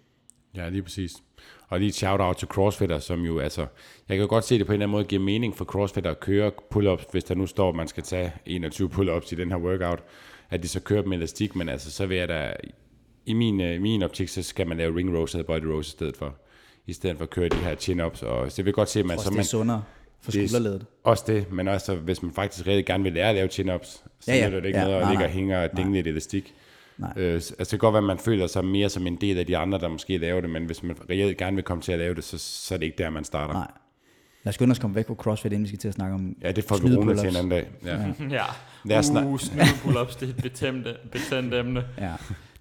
[0.55, 1.12] Ja, lige præcis.
[1.68, 3.66] Og lige et shout-out til crossfitter, som jo, altså,
[4.09, 6.20] jeg kan godt se det på en eller anden måde giver mening for crossfitter at
[6.20, 9.59] køre pull-ups, hvis der nu står, at man skal tage 21 pull-ups i den her
[9.59, 10.02] workout
[10.50, 12.52] at de så kører dem med elastik, men altså, så vil jeg da,
[13.26, 15.90] i min, uh, min optik, så skal man lave ring rows eller body rows i
[15.90, 16.35] stedet for,
[16.87, 19.07] i stedet for at køre de her chin-ups, og så jeg vil godt se, at
[19.07, 19.18] man...
[19.18, 19.83] så man, det er sundere
[20.20, 20.87] for skulderledet.
[21.04, 24.33] Også det, men også hvis man faktisk rigtig gerne vil lære at lave chin-ups, så
[24.33, 24.46] ja, ja.
[24.46, 26.54] er det ikke ja, noget at ligge og hænge og dingle lidt elastik.
[26.99, 27.13] Nej.
[27.17, 29.47] Øh, altså det kan godt være, at man føler sig mere som en del af
[29.47, 31.99] de andre, der måske laver det, men hvis man reelt gerne vil komme til at
[31.99, 33.55] lave det, så, så er det ikke der, man starter.
[33.55, 33.71] Nej.
[34.45, 36.37] Lad os skynde os komme væk fra CrossFit, inden vi skal til at snakke om
[36.43, 37.69] Ja, det får vi Rune til en anden dag.
[37.85, 37.97] Ja,
[38.31, 38.45] ja.
[38.85, 39.17] Lad os uh,
[39.85, 41.85] pull-ups, det er et betændt, betændt emne.
[41.99, 42.15] Ja.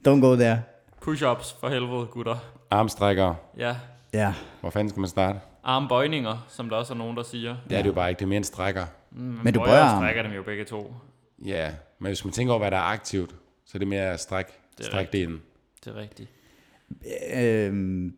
[0.07, 0.61] Don't go there.
[1.01, 2.35] Push-ups, for helvede, gutter.
[2.71, 3.33] Armstrækker.
[3.57, 3.75] Ja.
[4.13, 4.33] Ja.
[4.61, 5.39] Hvor fanden skal man starte?
[5.63, 7.55] Armbøjninger, som der også er nogen, der siger.
[7.69, 8.85] Ja, det er jo bare ikke, det er mere en strækker.
[9.11, 10.01] Mm, men, men du bøjer arm.
[10.01, 10.93] strækker dem jo begge to.
[11.45, 13.35] Ja, men hvis man tænker over, hvad der er aktivt,
[13.67, 15.41] så er det mere at strække, er strække delen.
[15.85, 16.29] Det er rigtigt.
[17.33, 18.13] Øhm,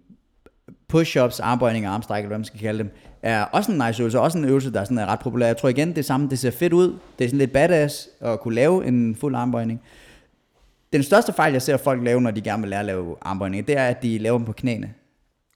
[0.94, 4.20] push-ups, armbøjning og armstræk, eller hvad man skal kalde dem, er også en nice øvelse,
[4.20, 5.46] også en øvelse, der sådan er ret populær.
[5.46, 8.10] Jeg tror igen, det er samme, det ser fedt ud, det er sådan lidt badass
[8.20, 9.82] at kunne lave en fuld armbøjning.
[10.94, 13.68] Den største fejl, jeg ser folk lave, når de gerne vil lære at lave armbøjning,
[13.68, 14.94] det er, at de laver dem på knæene.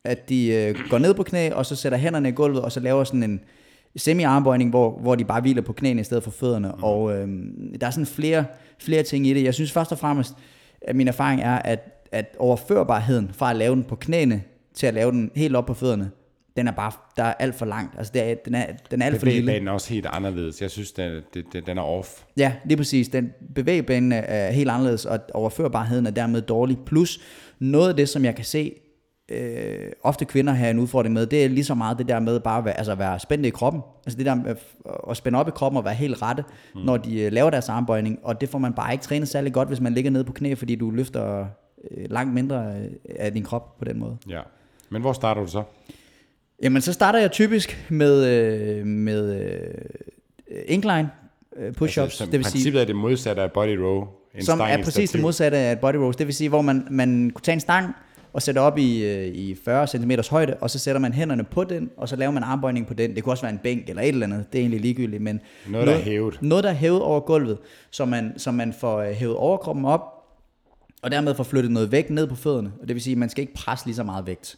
[0.03, 2.79] At de øh, går ned på knæ, og så sætter hænderne i gulvet, og så
[2.79, 3.41] laver sådan en
[3.97, 6.67] semi-armbøjning, hvor, hvor de bare hviler på knæene i stedet for fødderne.
[6.77, 6.83] Mm.
[6.83, 7.27] Og øh,
[7.81, 8.45] der er sådan flere,
[8.79, 9.43] flere ting i det.
[9.43, 10.33] Jeg synes først og fremmest,
[10.81, 14.93] at min erfaring er, at, at overførbarheden fra at lave den på knæene, til at
[14.93, 16.11] lave den helt op på fødderne,
[16.57, 17.97] den er bare, der er alt for langt.
[17.97, 19.41] Altså, det er, den, er, den er alt for lille.
[19.41, 20.61] Bevægebanen er også helt anderledes.
[20.61, 22.09] Jeg synes, den, den, den er off.
[22.37, 23.07] Ja, lige præcis.
[23.07, 26.77] Den bevægebanen er- er helt anderledes, og overførbarheden er dermed dårlig.
[26.85, 27.19] Plus
[27.59, 28.73] noget af det, som jeg kan se,
[29.33, 32.39] øh, ofte kvinder har en udfordring med, det er lige så meget det der med
[32.39, 33.81] bare at være, altså være spændte i kroppen.
[34.05, 34.55] Altså det der med
[35.09, 36.43] at spænde op i kroppen og være helt rette,
[36.75, 36.81] mm.
[36.81, 38.19] når de øh, laver deres armbøjning.
[38.23, 40.53] Og det får man bare ikke trænet særlig godt, hvis man ligger nede på knæ,
[40.53, 41.45] fordi du løfter
[41.91, 44.17] øh, langt mindre øh, af din krop på den måde.
[44.29, 44.41] Ja.
[44.89, 45.63] Men hvor starter du så?
[46.63, 51.09] Jamen, så starter jeg typisk med, øh, med øh, incline
[51.77, 52.01] push-ups.
[52.01, 54.07] Altså, det vil sige, er det modsatte af body row.
[54.35, 56.19] En som er præcis det modsatte af body roast.
[56.19, 57.95] Det vil sige, hvor man, man kunne tage en stang
[58.33, 61.63] og sætte op i, øh, i 40 cm højde, og så sætter man hænderne på
[61.63, 63.15] den, og så laver man armbøjning på den.
[63.15, 64.45] Det kunne også være en bænk eller et eller andet.
[64.53, 66.37] Det er egentlig ligegyldigt, men Noget, der er hævet.
[66.41, 67.57] noget, der er hævet over gulvet,
[67.91, 70.01] så man, så man får øh, hævet overkroppen op,
[71.01, 72.71] og dermed får flyttet noget vægt ned på fødderne.
[72.81, 74.57] Og det vil sige, at man skal ikke presse lige så meget vægt.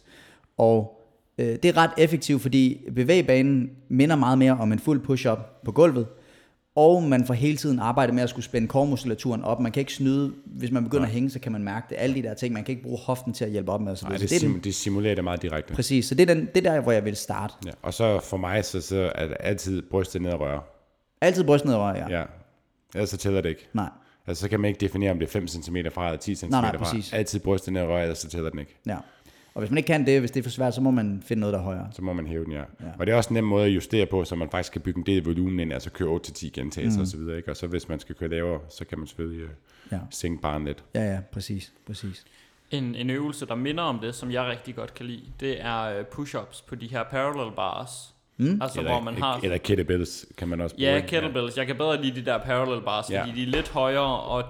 [0.58, 1.00] Og
[1.38, 5.72] øh, det er ret effektivt, fordi bevægebanen minder meget mere om en fuld push-up på
[5.72, 6.06] gulvet,
[6.76, 9.60] og man får hele tiden arbejdet med at skulle spænde kormuskulaturen op.
[9.60, 11.08] Man kan ikke snyde, hvis man begynder Nej.
[11.08, 11.96] at hænge, så kan man mærke det.
[11.98, 13.92] Alle de der ting, man kan ikke bruge hoften til at hjælpe op med.
[13.92, 15.74] Og så Nej, det, det, den, sim- det simulerer det meget direkte.
[15.74, 17.54] præcis, så det er, den, det er der, hvor jeg vil starte.
[17.66, 17.70] Ja.
[17.82, 20.60] Og så for mig, så, så er det altid brystet ned og røre.
[21.20, 22.08] Altid bryst ned over, ja.
[22.08, 22.18] ja.
[22.18, 22.24] Ja.
[22.94, 23.68] Ellers så tæller det ikke.
[23.74, 23.88] Nej,
[24.26, 26.46] Altså, så kan man ikke definere, om det er 5 cm fra eller 10 cm
[26.50, 26.84] Nej, nej, fra.
[26.84, 27.12] præcis.
[27.12, 28.76] Altid brystet ned og røre, ellers så tæller den ikke.
[28.86, 28.96] ja.
[29.56, 31.40] Og hvis man ikke kan det, hvis det er for svært, så må man finde
[31.40, 31.88] noget, der er højere.
[31.92, 32.58] Så må man hæve den, ja.
[32.58, 32.64] ja.
[32.98, 34.98] Og det er også en nem måde at justere på, så man faktisk kan bygge
[34.98, 37.02] en del volumen ind, altså køre 8-10 gentagelser mm.
[37.02, 37.50] og så videre, ikke?
[37.50, 39.50] Og så hvis man skal køre lavere, så kan man selvfølgelig øh,
[39.92, 39.98] Ja.
[40.10, 40.84] sænke barn lidt.
[40.94, 42.24] Ja, ja, præcis, præcis.
[42.70, 45.82] En, en øvelse, der minder om det, som jeg rigtig godt kan lide, det er
[45.98, 48.14] øh, push-ups på de her parallel bars.
[48.36, 48.58] Mm.
[48.62, 49.40] Altså eller, hvor man har...
[49.42, 50.88] eller kettlebells kan man også bruge.
[50.88, 51.56] Ja, kettlebells.
[51.56, 53.20] Jeg kan bedre lide de der parallel bars, Ja.
[53.24, 54.44] fordi de er lidt højere, og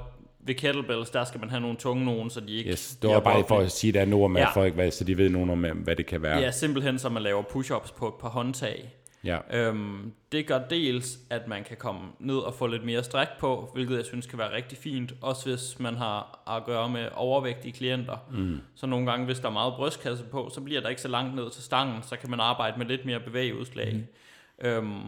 [0.47, 3.21] ved kettlebells, der skal man have nogle tunge nogen, så de ikke Yes, det var
[3.21, 4.51] bare for at sige, at der er noget med Ja.
[4.51, 6.39] folk, hvad, så de ved nogen om, hvad det kan være.
[6.39, 8.93] Ja, simpelthen så man laver push-ups på et par håndtag.
[9.25, 9.39] ja.
[9.53, 13.71] Øhm, det gør dels, at man kan komme ned og få lidt mere stræk på,
[13.75, 17.73] hvilket jeg synes kan være rigtig fint, også hvis man har at gøre med overvægtige
[17.73, 18.17] klienter.
[18.33, 18.59] Mm.
[18.75, 21.35] Så nogle gange, hvis der er meget brystkasse på, så bliver der ikke så langt
[21.35, 23.95] ned til stangen, så kan man arbejde med lidt mere bevægeudslag.
[23.95, 24.67] Mm.
[24.69, 25.01] Øhm,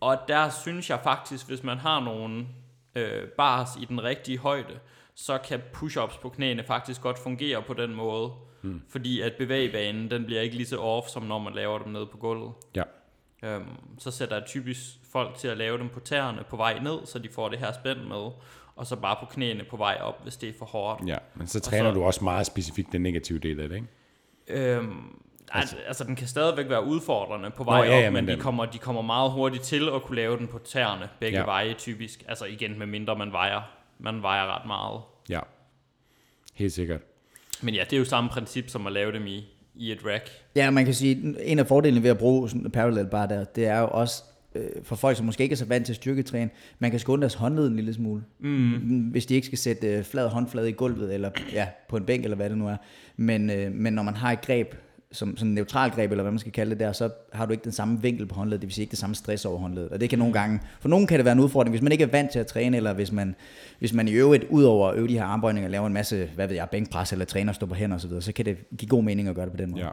[0.00, 2.46] og der synes jeg faktisk, hvis man har nogle
[2.98, 4.78] øh, bars i den rigtige højde,
[5.14, 8.30] så kan push-ups på knæene faktisk godt fungere på den måde.
[8.62, 8.82] Mm.
[8.88, 12.06] Fordi at bevægebanen, den bliver ikke lige så off, som når man laver dem nede
[12.06, 12.52] på gulvet.
[12.76, 12.82] ja.
[13.44, 13.66] Øhm,
[13.98, 14.80] så sætter jeg typisk
[15.12, 17.72] folk til at lave dem på tæerne på vej ned, så de får det her
[17.72, 18.30] spænd med,
[18.76, 21.08] og så bare på knæene på vej op, hvis det er for hårdt.
[21.08, 23.88] Ja, men så træner så- du også meget specifikt den negative del af det, ikke?
[24.76, 28.24] Øhm, altså, altså den kan stadigvæk være udfordrende på vej Nå, ja, op, ja, men,
[28.26, 31.38] men de, kommer, de kommer meget hurtigt til at kunne lave den på tæerne, begge
[31.38, 31.44] Ja.
[31.44, 32.24] veje typisk.
[32.28, 33.60] Altså igen, med mindre man vejer,
[33.98, 35.00] man vejer ret meget.
[35.28, 35.40] Ja,
[36.54, 37.00] helt sikkert.
[37.62, 40.30] Men ja, det er jo samme princip som at lave dem i, i et rack.
[40.56, 43.44] Ja, man kan sige, en af fordelene ved at bruge sådan en parallel bar der,
[43.44, 44.22] det er jo også
[44.54, 47.22] øh, for folk, som måske ikke er så vant til at styrketræne, man kan skåne
[47.22, 48.22] deres håndled en lille smule.
[48.38, 49.08] Mm.
[49.10, 52.24] Hvis de ikke skal sætte øh, flad håndflade i gulvet, eller ja, på en bænk,
[52.24, 52.76] eller hvad det nu er.
[53.16, 54.74] Men, øh, men når man har et greb,
[55.12, 57.64] som sådan neutral greb, eller hvad man skal kalde det der, så har du ikke
[57.64, 59.90] den samme vinkel på håndledet, det vil sige ikke det samme stress over håndledet.
[59.90, 62.04] Og det kan nogle gange, for nogen kan det være en udfordring, hvis man ikke
[62.04, 63.34] er vant til at træne, eller hvis man,
[63.78, 66.56] hvis man i øvrigt, udover at øve de her armbøjninger, laver en masse, hvad ved
[66.56, 69.02] jeg, bænkpres, eller træner stå på hænder osv., så, videre, så kan det give god
[69.02, 69.84] mening at gøre det på den måde.
[69.84, 69.90] Ja.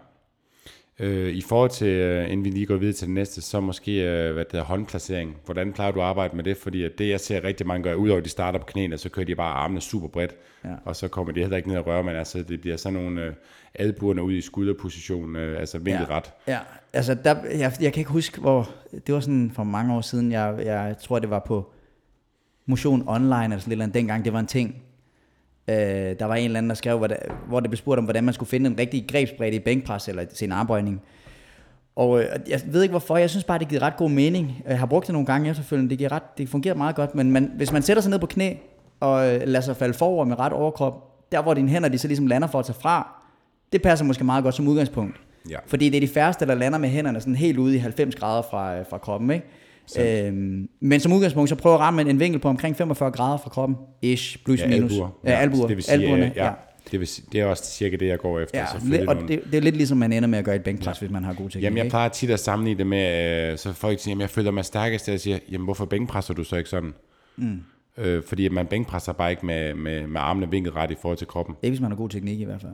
[0.99, 3.91] Øh, I forhold til, øh, inden vi lige går videre til det næste, så måske
[3.91, 5.37] øh, hvad det hedder, håndplacering.
[5.45, 6.57] Hvordan plejer du at arbejde med det?
[6.57, 9.25] Fordi at det, jeg ser rigtig mange gøre, udover de starter på knæene, så kører
[9.25, 10.69] de bare armene super bredt, Ja.
[10.85, 13.21] og så kommer de heller ikke ned og røre, men altså, det bliver sådan nogle
[13.21, 13.33] øh,
[13.75, 16.31] albuerne ud i skulderposition, øh, altså vinkelret.
[16.47, 16.59] Ja,
[16.93, 18.69] altså der, jeg, jeg kan ikke huske, hvor,
[19.07, 21.71] det var sådan for mange år siden, jeg, jeg tror det var på
[22.65, 24.81] Motion Online eller sådan noget, dengang det var en ting.
[25.67, 25.75] Øh,
[26.19, 27.15] der var en eller anden, der skrev, hvor, der,
[27.47, 30.25] hvor det blev spurgt om, hvordan man skulle finde en rigtig grebsbredde i bænkpres eller
[30.25, 31.01] til en armbøjning.
[31.95, 34.63] Og øh, jeg ved ikke hvorfor, jeg synes bare, det giver ret god mening.
[34.67, 37.31] Jeg har brugt det nogle gange efterfølgende, det, giver ret, det fungerer meget godt, men
[37.31, 38.53] man, hvis man sætter sig ned på knæ
[38.99, 42.07] og øh, lader sig falde forover med ret overkrop, der hvor dine hænder de så
[42.07, 43.21] ligesom lander for at tage fra,
[43.71, 45.21] det passer måske meget godt som udgangspunkt.
[45.49, 45.57] Ja.
[45.67, 48.41] Fordi det er de færreste, der lander med hænderne sådan helt ude i 90 grader
[48.41, 49.31] fra, øh, fra kroppen.
[49.31, 49.45] Ikke?
[49.99, 53.49] Øhm, men som udgangspunkt, så prøver at ramme en vinkel på omkring 45 grader fra
[53.49, 53.77] kroppen.
[54.01, 54.91] Ish, plus Ja, minus.
[54.91, 55.09] albuer.
[55.23, 55.67] Ja, albuer.
[55.67, 56.51] Det vil sige, Albuerne, ja,
[56.91, 58.59] det, vil det er også cirka det, jeg går efter.
[58.59, 58.65] Ja,
[58.97, 60.99] lidt, og nogle- det, det er lidt ligesom man ender med at gøre et bænkpres,
[60.99, 61.63] hvis man har god teknik.
[61.63, 64.51] Jamen, jeg plejer tit at sammenligne det med, øh, så folk siger, at jeg føler
[64.51, 66.93] mig stærkest, og jeg siger, jamen, hvorfor bænkpresser du så ikke sådan?
[67.37, 67.59] Mm.
[67.97, 71.27] Øh, fordi man bænkpresser bare ikke med, med, med armene vinklet ret i forhold til
[71.27, 71.55] kroppen.
[71.63, 72.71] Ikke hvis man har god teknik i hvert fald.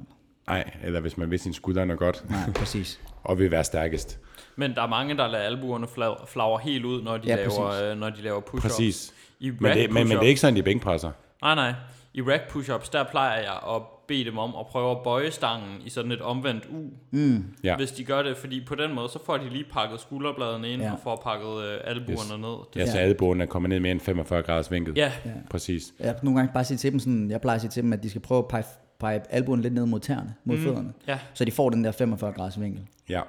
[0.48, 3.00] Nej, eller hvis man ved sin skuldrene godt, Nej, præcis.
[3.24, 4.20] og vil være stærkest.
[4.62, 7.36] Men der er mange, der lader albuerne flag- flagre helt ud, når de, Ja, ja,
[7.36, 7.82] laver, præcis.
[7.84, 8.62] øh, når de laver push-ups.
[8.62, 9.14] Præcis.
[9.40, 11.12] I Men rack det, men, men det er ikke sådan, de bænkpresser.
[11.42, 11.74] Nej, nej.
[12.14, 15.82] I rack push-ups, der plejer jeg at bede dem om at prøve at bøje stangen
[15.86, 16.82] i sådan et omvendt U,
[17.18, 17.20] Ja.
[17.64, 17.76] ja.
[17.76, 20.82] hvis de gør det, fordi på den måde, så får de lige pakket skulderbladene ind
[20.82, 20.88] Ja.
[20.88, 20.94] ja.
[20.94, 22.40] og får pakket øh, albuerne yes.
[22.40, 22.58] ned.
[22.74, 23.04] Det, Ja, så Ja.
[23.04, 24.94] albuerne kommer ned mere end 45 graders vinkel.
[24.96, 25.12] ja.
[25.50, 25.94] Præcis.
[26.00, 28.04] Jeg nogle gange bare sige til dem sådan, jeg plejer at sige til dem, at
[28.04, 28.64] de skal prøve at pege,
[29.00, 30.64] pege albuen lidt ned mod tæerne, mod mm.
[30.64, 30.94] fødderne.
[31.08, 31.20] ja.
[31.34, 32.88] Så de får den der 45 graders vinkel.
[33.10, 33.22] Ja.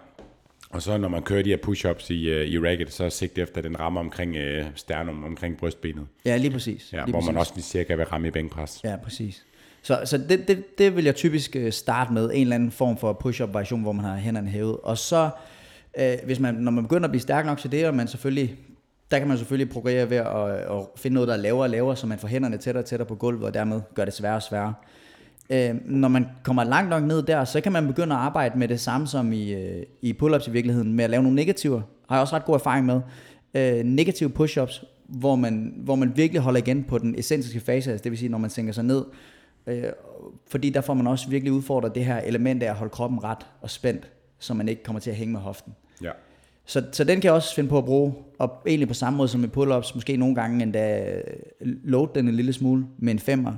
[0.72, 3.58] Og så når man kører de her push-ups i, uh, i racket, så sigt efter,
[3.58, 6.06] at den rammer omkring uh, sternum, omkring brystbenet.
[6.24, 6.92] Ja, lige præcis.
[6.92, 7.26] Ja, lige hvor præcis.
[7.26, 8.80] man også lige cirka vil ramme i bænkpres.
[8.85, 9.44] Ja, præcis.
[9.82, 12.96] Så, så det, det, det vil jeg typisk øh, starte med, en eller anden form
[12.98, 14.76] for push-up variation, hvor man har hænderne hævet.
[14.82, 15.30] Og så,
[15.98, 18.56] øh, hvis man, når man begynder at blive stærk nok til det, og man selvfølgelig,
[19.11, 21.96] der kan man selvfølgelig progrere ved at, at finde noget, der er lavere og lavere,
[21.96, 24.42] så man får hænderne tættere og tættere på gulvet, og dermed gør det sværere og
[24.42, 24.74] sværere.
[25.52, 28.68] Øh, når man kommer langt nok ned der, så kan man begynde at arbejde med
[28.68, 31.82] det samme som i, øh, i pull-ups i virkeligheden, med at lave nogle negativer.
[32.08, 33.00] Har jeg også ret god erfaring med.
[33.54, 38.04] Øh, negative push-ups, hvor man, hvor man virkelig holder igen på den essentiske fase, altså
[38.04, 39.04] det vil sige, når man sænker sig ned.
[39.66, 39.84] Øh,
[40.46, 43.46] fordi der får man også virkelig udfordret det her element af at holde kroppen ret
[43.60, 45.74] og spændt, så man ikke kommer til at hænge med hoften.
[46.02, 46.10] Ja.
[46.66, 49.28] Så, så den kan jeg også finde på at bruge, og egentlig på samme måde
[49.28, 51.14] som med pull-ups, måske nogle gange endda
[51.60, 53.52] load den en lille smule med en femmer,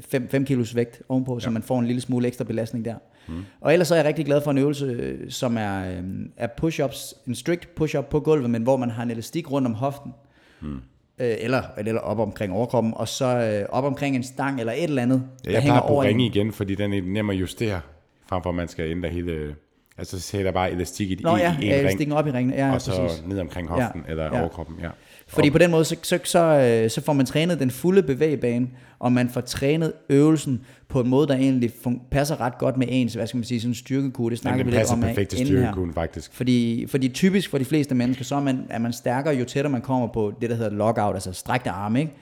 [0.00, 1.40] 5 øh, kilos vægt ovenpå, ja.
[1.40, 2.94] så man får en lille smule ekstra belastning der.
[3.28, 3.34] Mm.
[3.60, 6.02] Og ellers så er jeg rigtig glad for en øvelse, øh, som er, øh,
[6.36, 9.74] er push-ups, en strict push-up på gulvet, men hvor man har en elastik rundt om
[9.74, 10.12] hoften,
[10.60, 10.74] mm.
[11.18, 14.82] øh, eller, eller op omkring overkroppen, og så øh, op omkring en stang eller et
[14.82, 17.80] eller andet, Ja, jeg plejer at ringe igen, fordi den er nem at justere,
[18.26, 19.54] frem for at man skal ændre hele...
[19.98, 22.30] Altså, så sætter bare elastik i, Nå ja, i ja en ring, estikken op i
[22.30, 23.22] ringen, ja, og så præcis.
[23.26, 24.40] ned omkring hoften, Ja, eller ja.
[24.40, 24.88] overkroppen, ja.
[25.28, 28.68] Fordi på den måde, så, så, så, øh, så får man trænet den fulde bevægebane,
[28.98, 32.86] og man får trænet øvelsen på en måde, der egentlig fun- passer ret godt med
[32.90, 34.30] ens, hvad skal man sige, sådan en styrkekode.
[34.30, 36.32] Det snakker vi lidt om perfekt til styrkekunden, faktisk.
[36.34, 39.70] Fordi, fordi typisk for de fleste mennesker, så er man, er man stærkere, jo tættere
[39.72, 42.12] man kommer på det, der hedder lockout, altså strækte arme, ikke?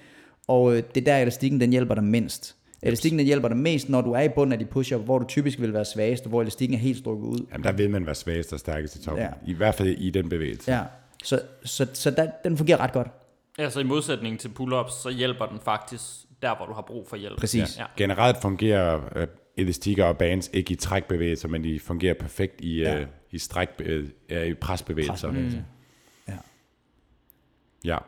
[0.49, 2.57] Og øh, det er der, elastikken den hjælper dig mindst.
[2.83, 5.25] Elastikken den hjælper dig mest, når du er i bunden af de push-up, hvor du
[5.29, 7.47] typisk vil være svagest, hvor elastikken er helt strukket ud.
[7.53, 9.25] Jamen, der vil man være svagest og stærkest i toppen.
[9.25, 9.31] Ja.
[9.47, 10.73] I hvert fald i den bevægelse.
[10.73, 10.83] Ja,
[11.25, 13.09] så, så, så der, den fungerer ret godt.
[13.59, 16.03] Altså i modsætning til pull-ups, så hjælper den faktisk
[16.43, 17.39] der, hvor du har brug for hjælp.
[17.39, 17.79] Præcis.
[17.79, 17.85] Ja.
[17.97, 23.01] Generelt fungerer øh, elastikker og bands ikke i trækbevægelser, men de fungerer perfekt i, Ja.
[23.01, 25.13] øh, i, stræk, øh, ja, i presbevægelser.
[25.13, 25.59] Presbevægelser.
[26.29, 26.37] Ja.
[27.85, 27.99] Ja.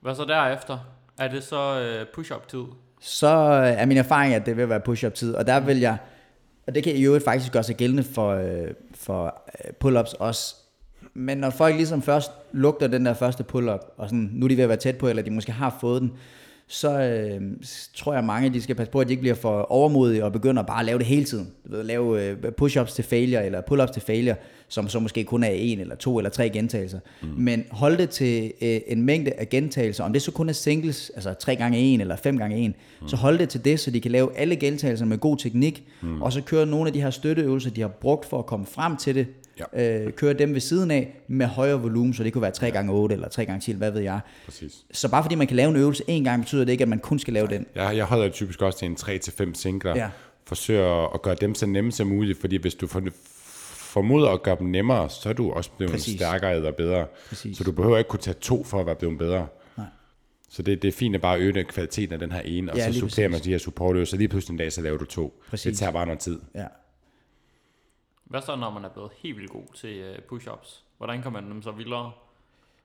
[0.00, 0.78] Hvad så derefter?
[1.18, 2.64] Er det så øh, push-up tid?
[3.02, 5.96] Så øh, er min erfaring, at det vil være push-up tid, og der vil jeg,
[6.66, 10.54] og det kan i øvrigt faktisk gøre sig gældende for, øh, for øh, pull-ups også,
[11.14, 14.56] men når folk ligesom først lugter den der første pull-up, og sådan, nu er de
[14.56, 16.12] ved at være tæt på, eller de måske har fået den,
[16.66, 17.40] så øh,
[17.94, 20.62] tror jeg mange, de skal passe på, at de ikke bliver for overmodige og begynder
[20.62, 21.52] bare at lave det hele tiden.
[21.66, 24.36] Du ved, lave øh, push-ups til failure, eller pull-ups til failure,
[24.72, 26.98] som så måske kun er en eller to eller tre gentagelser.
[27.22, 27.28] Mm.
[27.36, 31.10] Men hold det til øh, en mængde af gentagelser, om det så kun er singles,
[31.14, 33.08] altså 3 gange 1 eller 5 gange 1, mm.
[33.08, 36.22] så hold det til det, så de kan lave alle gentagelser med god teknik, mm.
[36.22, 38.96] og så køre nogle af de her støtteøvelser, de har brugt for at komme frem
[38.96, 39.26] til det,
[39.74, 40.04] Ja.
[40.06, 42.92] øh, køre dem ved siden af med højere volumen, så det kunne være 3 gange
[42.92, 44.20] 8 eller 3 gange 10, hvad ved jeg.
[44.44, 44.72] Præcis.
[44.92, 46.98] Så bare fordi man kan lave en øvelse en gang, betyder det ikke, at man
[46.98, 47.66] kun skal lave den.
[47.74, 49.96] Jeg, jeg holder typisk også til en 3-5 singler.
[49.96, 50.08] Ja.
[50.46, 53.02] Forsøger at gøre dem så nemme som muligt, fordi hvis du for,
[53.92, 56.20] formoder at gøre dem nemmere, så er du også blevet Præcis.
[56.20, 57.06] stærkere eller bedre.
[57.28, 57.58] Præcis.
[57.58, 59.46] Så du behøver ikke kunne tage to for at være blevet bedre.
[59.76, 59.86] Nej.
[60.48, 62.78] Så det, det er fint at bare øge den kvaliteten af den her ene, og
[62.78, 64.16] Ja, så supplerer man de her supportøvelser.
[64.16, 65.42] Lige pludselig en dag, så laver du to.
[65.50, 65.70] Præcis.
[65.70, 66.40] Det tager bare noget tid.
[66.54, 66.66] Ja.
[68.24, 70.84] Hvad så, når man er blevet helt vildt god til øh, push-ups?
[70.98, 72.10] Hvordan kan man dem så vildere?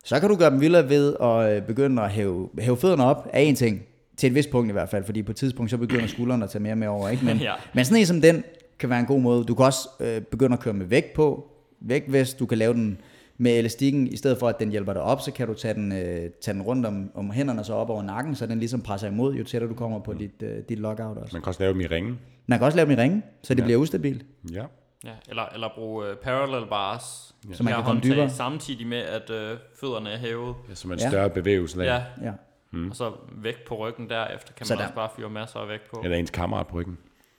[0.05, 3.27] Så kan du gøre dem vildere ved at øh, begynde at hæve, hæve fødderne op
[3.33, 3.81] af en ting.
[4.17, 6.49] Til et vist punkt i hvert fald, fordi på et tidspunkt så begynder skuldrene at
[6.49, 7.09] tage mere og mere over.
[7.09, 7.25] Ikke?
[7.25, 7.53] Men, Ja.
[7.73, 8.43] men sådan en som den
[8.79, 9.43] kan være en god måde.
[9.43, 11.51] Du kan også øh, begynde at køre med vægt på.
[11.81, 13.01] Vægtvest, du kan lave den
[13.37, 15.91] med elastikken, i stedet for at den hjælper dig op, så kan du tage den,
[15.91, 19.07] øh, tage den rundt om, om hænderne så op over nakken, så den ligesom presser
[19.07, 21.35] imod, jo tættere du kommer på dit, øh, dit lockout også.
[21.35, 22.17] Man kan også lave dem i ringe.
[22.47, 23.65] Man kan også lave dem i ringe, så det Ja.
[23.65, 24.25] bliver ustabilt.
[24.53, 24.63] Ja.
[25.05, 28.29] Ja, eller, eller bruge øh, parallel bars, Så man kan komme dybere.
[28.29, 30.55] samtidig med, at øh, fødderne er hævet.
[30.69, 31.09] Ja, som en Ja.
[31.09, 31.81] større bevægelse.
[31.81, 32.31] Ja, Ja.
[32.71, 32.89] mm.
[32.89, 33.11] og så
[33.43, 36.01] vægt på ryggen derefter, kan Så man der- også bare fyre masser af vægt på.
[36.03, 36.97] Eller ens kammerat på ryggen.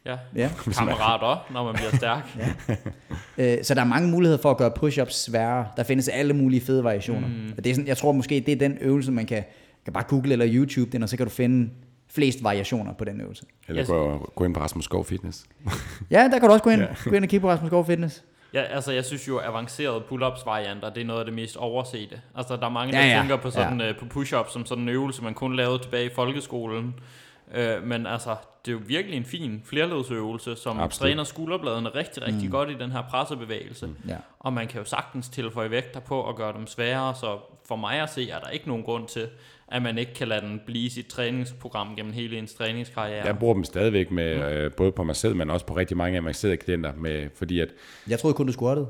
[0.08, 0.50] Ja, Ja.
[0.78, 2.22] kammerat også, når man bliver stærk.
[3.38, 5.66] Øh, så der er mange muligheder for at gøre push-ups sværere.
[5.76, 7.28] Der findes alle mulige fede variationer.
[7.28, 7.52] Mm.
[7.56, 9.44] Og det er sådan, jeg tror måske, det er den øvelse, man kan,
[9.84, 11.70] kan bare google eller YouTube den, og så kan du finde
[12.12, 13.44] flest variationer på den øvelse.
[13.68, 13.88] Eller Yes.
[13.88, 15.44] gå, gå ind på Rasmus Skov Fitness.
[16.10, 18.24] Ja, der kan du også gå ind, gå ind og kigge på Rasmus Gård Fitness.
[18.54, 22.20] Ja, altså jeg synes jo, avancerede pull-ups varianter, det er noget af det mest oversete.
[22.36, 23.18] Altså der er mange, der Ja, ja, ja.
[23.20, 23.92] tænker på sådan ja.
[24.00, 26.94] på push-ups som sådan en øvelse, man kun lavede tilbage i folkeskolen.
[27.54, 31.08] Øh, men altså, det er jo virkelig en fin flerledsøvelse, som Absolut.
[31.10, 32.50] træner skulderbladene rigtig, rigtig mm.
[32.50, 33.86] godt i den her pressebevægelse.
[33.86, 33.96] Mm.
[34.08, 34.16] Ja.
[34.38, 38.00] Og man kan jo sagtens tilføje vægter på og gøre dem sværere, så for mig
[38.02, 39.28] at se, er der ikke nogen grund til,
[39.68, 43.26] at man ikke kan lade den blive sit træningsprogram gennem hele ens træningskarriere.
[43.26, 46.18] Jeg bruger dem stadigvæk med, øh, både på mig selv, men også på rigtig mange
[46.18, 47.68] avancerede klienter, med, fordi at,
[48.08, 48.86] Jeg troede kun, du squattede.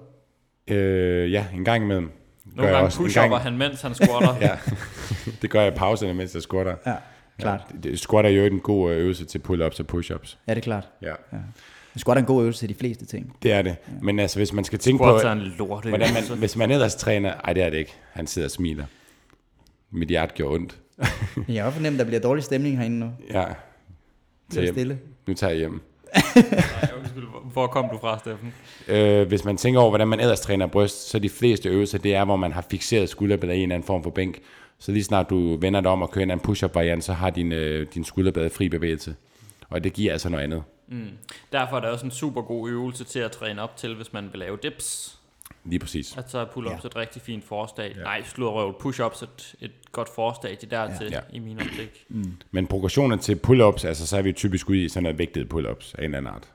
[0.67, 2.11] øh, ja, en gang imellem.
[2.45, 4.35] Nogle gange push-upper gang- han, mens han squatter.
[4.47, 4.59] Ja,
[5.43, 6.75] det gør jeg i pauserne, mens jeg squatter.
[6.87, 6.95] Ja,
[7.39, 7.61] klart.
[7.85, 10.37] Ja, squat er jo en god øh, øvelse til pull-ups og push-ups.
[10.49, 10.89] Ja, det er klart.
[11.03, 11.13] Ja,
[11.97, 13.37] Squat er en god øvelse til de fleste ting.
[13.43, 13.77] det er det.
[14.03, 15.89] Men altså, hvis man skal tænke på, Squats er en lorte.
[15.89, 18.85] hvordan man, hvis man ellers træner, ej det er det ikke, han sidder og smiler.
[19.91, 20.79] Mit hjerte gjorde ondt.
[21.49, 23.11] Jeg fornemme, at der bliver dårlig stemning herinde nu.
[23.33, 23.45] Ja,
[24.51, 24.75] Tag hjem.
[24.75, 24.99] stille.
[25.27, 25.81] nu tager jeg hjem.
[27.53, 28.53] Hvor- kom du fra, Steffen?
[28.89, 32.15] Øh, hvis man tænker over, hvordan man ellers træner bryst, så de fleste øvelser, det
[32.15, 34.39] er, hvor man har fixeret skulderblad i en eller anden form for bænk.
[34.81, 37.31] Så lige snart du vender dig om og kører en anden push-up variant, så har
[37.31, 39.15] din, øh, din skulderblad fri bevægelse.
[39.69, 40.63] Og det giver altså noget andet.
[40.89, 41.09] Mm.
[41.53, 44.29] Derfor er det også en super god øvelse til at træne op til, hvis man
[44.33, 45.15] vil lave dips.
[45.65, 46.17] Lige præcis.
[46.17, 46.87] At så er pull-ups Ja.
[46.89, 47.95] et rigtig fint forstadie.
[47.99, 48.03] Ja.
[48.03, 51.17] Nej, sludrøv, push-ups et, et godt forstadie dertil Ja.
[51.17, 51.21] ja.
[51.33, 52.07] i min optik.
[52.51, 55.95] Men progressionen til pull-ups, altså så er vi typisk ude i sådan noget vægtet pull-ups
[55.95, 56.49] af en eller anden art.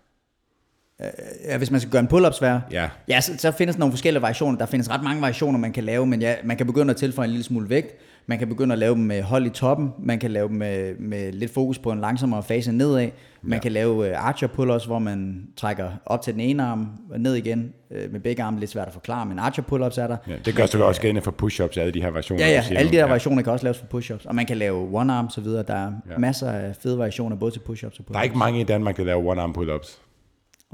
[1.46, 3.92] Ja, hvis man skal gøre en pull-up svær, Ja, Ja, så, så findes der nogle
[3.92, 4.58] forskellige variationer.
[4.58, 7.26] Der findes ret mange variationer, man kan lave, men ja, man kan begynde at tilføje
[7.26, 7.96] en lille smule vægt.
[8.26, 9.90] Man kan begynde at lave dem med hold i toppen.
[10.00, 13.10] Man kan lave dem med, med lidt fokus på en langsommere fase nedad.
[13.42, 13.60] Man Ja.
[13.62, 17.36] kan lave uh, archer pull-ups, hvor man trækker op til den ene arm og ned
[17.36, 17.74] igen.
[17.92, 20.18] Uh, med begge arme lidt svært at forklare, men archer pull-ups er der.
[20.28, 22.46] ja det gør selvfølgelig også gældende for push-ups, alle de her variationer.
[22.46, 23.18] Ja, ja, alle de der ja.
[23.18, 24.26] kan også laves for push-ups.
[24.26, 25.64] Og man kan lave one arm så videre.
[25.68, 26.18] Der er ja.
[26.18, 28.14] masser af fede variationer, både til push-ups og pull-ups.
[28.14, 30.00] Der er ikke mange i Danmark, der laver one-arm pull-ups.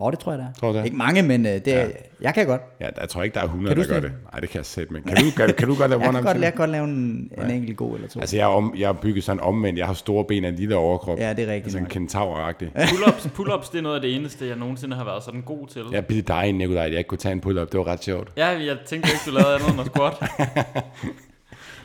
[0.02, 0.54] Åh, oh, det tror jeg, der er.
[0.60, 0.86] Tror det?
[0.86, 1.86] Ikke mange, men uh, det er, Ja.
[1.86, 1.92] ja.
[2.22, 2.62] jeg kan godt.
[2.82, 4.04] Ja, jeg tror ikke, der er 100, Kan der gør det?
[4.04, 4.12] det.
[4.34, 5.02] Nej, det kan jeg sætte med.
[5.02, 7.32] Kan du, kan, kan du godt lave Jeg kan one-arm jeg kan godt lave en,
[7.44, 8.20] en enkelt god eller to.
[8.20, 9.80] Altså, jeg er, om, jeg er bygget sådan omvendt.
[9.80, 11.18] Jeg har store ben og en lille overkrop.
[11.20, 12.72] Ja, det er rigtigt Altså en kentaur-agtig.
[12.92, 15.84] Pull-ups, pull-ups, det er noget af det eneste, jeg nogensinde har været sådan god til.
[15.92, 17.72] Jeg er billigt dig, Nikolaj, at jeg ikke kunne tage en pull-up.
[17.72, 18.32] Det var ret sjovt.
[18.38, 20.14] Ja, jeg tænkte ikke, du lavede andet end at squat.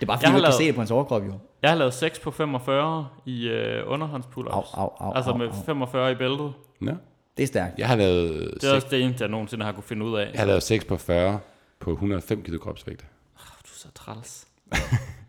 [0.01, 1.33] Det er bare fordi, Jeg du ikke kan lavet- se det på hans overkrop, jo.
[1.63, 4.53] Jeg har lavet 6 på 45 i øh, underhånds pull-ups.
[4.53, 5.53] Au, au, au, altså au, med au.
[5.67, 6.53] 45 i bæltet.
[6.81, 6.93] Nå.
[7.37, 7.79] Det er stærkt.
[7.79, 10.17] Jeg har lavet, Det er seks, også det eneste, jeg nogensinde har kunne finde ud
[10.19, 10.31] af.
[10.33, 11.41] jeg har lavet 6 på 40
[11.81, 13.01] på 105 kg kropsvægt.
[13.01, 13.05] Du
[13.75, 14.47] er så træls.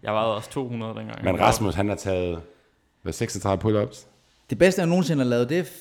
[0.04, 1.24] jeg vejede også 200 dengang.
[1.24, 2.42] Men Rasmus, han har taget
[3.02, 4.06] hvad, 36 pull-ups.
[4.50, 5.72] Det bedste, jeg nogensinde har lavet, det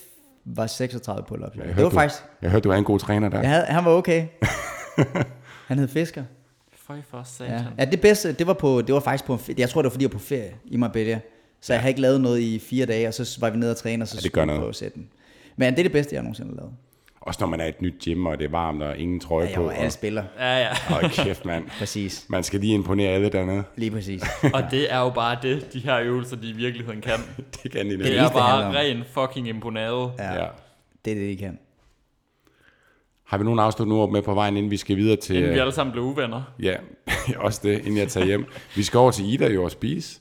[0.45, 1.57] var 36 pull-ups.
[1.59, 2.23] Jeg det hørte, var du, faktisk...
[2.43, 3.41] jeg hørte, du er en god træner der.
[3.41, 4.27] Jeg havde, han var okay.
[5.69, 6.25] han hed Fisker.
[6.73, 7.51] Føj for satan.
[7.53, 7.65] Ja.
[7.79, 9.61] ja, det bedste, det var, på, det var faktisk på en ferie.
[9.61, 11.21] Jeg tror, det var fordi, jeg var på ferie i Marbella.
[11.61, 13.77] Så jeg havde ikke lavet noget i fire dage, og så var vi nede og
[13.77, 14.61] træne, og så Ja, det skulle gør jeg noget.
[14.61, 15.09] prøve at sætte den.
[15.57, 16.73] Men det er det bedste, jeg nogensinde har lavet.
[17.21, 19.45] Også når man er i et nyt gym, og det er varmt, og ingen trøje
[19.45, 19.69] Ja, jeg på.
[19.69, 20.25] alle Og, spiller.
[20.39, 20.69] Ja, ja.
[20.91, 21.65] og kæft, mand.
[21.79, 22.27] Præcis.
[22.29, 23.65] Man skal lige imponere alle dernede.
[23.77, 24.23] Lige præcis.
[24.55, 27.19] Og det er jo bare det, de her øvelser, de i virkeligheden kan.
[27.63, 28.07] Det kan de Det nemlig.
[28.07, 30.11] er eneste, det bare handler ren fucking imponade.
[30.19, 30.47] Ja, Ja.
[31.05, 31.59] det er det, de kan.
[33.25, 35.37] Har vi nogen afsluttende ord med på vejen, inden vi skal videre til...
[35.37, 36.43] Inden vi øh, alle sammen blev uvenner.
[36.63, 36.77] Ja,
[37.47, 38.47] også det, inden jeg tager hjem.
[38.77, 40.21] Vi skal over til Ida jo og spise.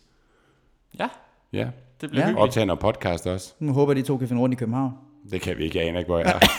[1.00, 1.08] Ja,
[1.54, 1.68] Ja,
[2.02, 2.20] det bliver Ja.
[2.20, 2.26] ja.
[2.26, 2.40] hyggeligt.
[2.44, 3.54] optage noget podcast også.
[3.60, 4.92] Nu håber jeg, de to kan finde rundt i København.
[5.32, 6.40] Det kan vi ikke, jeg aner ikke, hvor jeg er.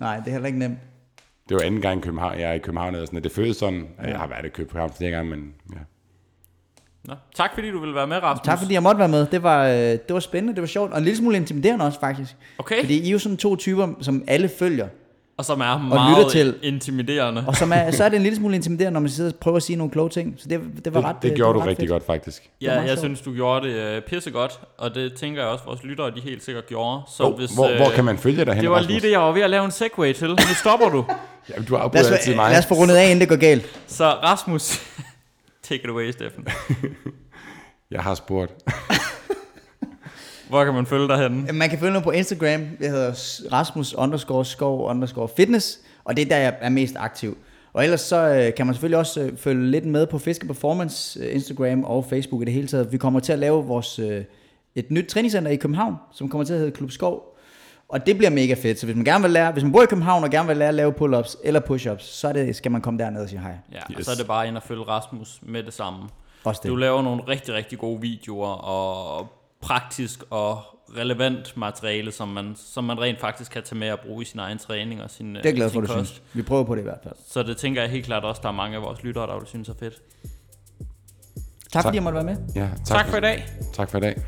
[0.00, 0.78] Nej, det er heller ikke nemt.
[1.48, 3.88] Det var anden gang i København, jeg er i København, og sådan, det føles sådan,
[3.98, 5.78] at jeg har været i København flere gange, men ja.
[7.04, 7.14] Nå.
[7.34, 8.44] Tak fordi du ville være med, Rasmus.
[8.44, 9.26] Tak fordi jeg måtte være med.
[9.26, 12.00] Det var, øh, det var spændende, det var sjovt, og en lille smule intimiderende også
[12.00, 12.36] faktisk.
[12.58, 14.88] Okay, Fordi I er jo sådan to typer, som alle følger.
[15.38, 16.54] Og som er lytter meget til.
[16.62, 17.44] intimiderende.
[17.46, 19.56] Og som er, så er det en lille smule intimiderende, når man sidder og prøver
[19.56, 20.34] at sige nogle kloge ting.
[20.38, 21.90] Så det, det var Det, ret det øh, gjorde var du ret rigtig fedt.
[21.90, 22.42] godt, faktisk.
[22.42, 22.98] Det Ja, jeg sjovt.
[22.98, 26.44] synes, du gjorde det øh, pissegodt, og det tænker jeg også, vores lyttere, de helt
[26.44, 27.02] sikkert gjorde.
[27.16, 28.90] Så Hvor, hvor, hvor kan man følge dig hen, Det var Rasmus?
[28.90, 30.28] lige det, jeg var ved at lave en segway til.
[30.28, 31.04] Nu stopper du.
[31.50, 32.50] Jamen, du Lad afbryder os, altid mig.
[32.50, 33.80] lad os få rundet af, inden det går galt.
[33.86, 34.80] Så Rasmus,
[35.68, 36.46] take it away, Steffen.
[37.90, 38.52] Jeg har spurgt.
[40.48, 41.52] Hvor kan man følge dig henne?
[41.52, 42.66] Man kan følge mig på Instagram.
[42.80, 43.12] Jeg hedder
[43.52, 45.78] Rasmus underscore skov underscore fitness.
[46.04, 47.36] Og det er der, jeg er mest aktiv.
[47.72, 51.20] Og ellers så øh, kan man selvfølgelig også øh, følge lidt med på Fiske Performance,
[51.20, 52.92] øh, Instagram og Facebook i det hele taget.
[52.92, 54.24] Vi kommer til at lave vores, øh,
[54.74, 57.38] et nyt træningscenter i København, som kommer til at hedde Klub Skov.
[57.88, 58.78] Og det bliver mega fedt.
[58.78, 60.68] Så hvis man gerne vil lære, hvis man bor i København og gerne vil lære
[60.68, 63.54] at lave pull-ups eller push-ups, så er det, skal man komme derned og sige hej.
[63.72, 63.98] Ja, yes.
[63.98, 65.98] og så er det bare ind og følge Rasmus med det samme.
[66.44, 66.70] Også det.
[66.70, 69.28] Du laver nogle rigtig, rigtig gode videoer, og
[69.64, 70.62] praktisk og
[70.96, 74.38] relevant materiale, som man, som man rent faktisk kan tage med og bruge i sin
[74.40, 76.08] egen træning og sin Det er jeg glad for, du kost.
[76.10, 76.22] synes.
[76.32, 77.14] Vi prøver på det i hvert fald.
[77.28, 79.46] Så det tænker jeg helt klart også, der er mange af vores lyttere, der vil
[79.46, 79.94] synes er fedt.
[81.72, 81.94] Tak fordi Tak.
[81.94, 82.36] jeg måtte være med.
[82.54, 83.44] Ja, Tak, tak for i dag.
[83.72, 84.22] Tak for i dag.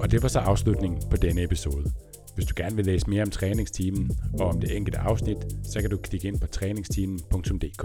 [0.00, 1.92] Og det var så afslutningen på denne episode.
[2.34, 4.10] Hvis du gerne vil læse mere om træningsteamen
[4.40, 5.36] og om det enkelte afsnit,
[5.72, 7.84] så kan du klikke ind på træningsteamen.dk.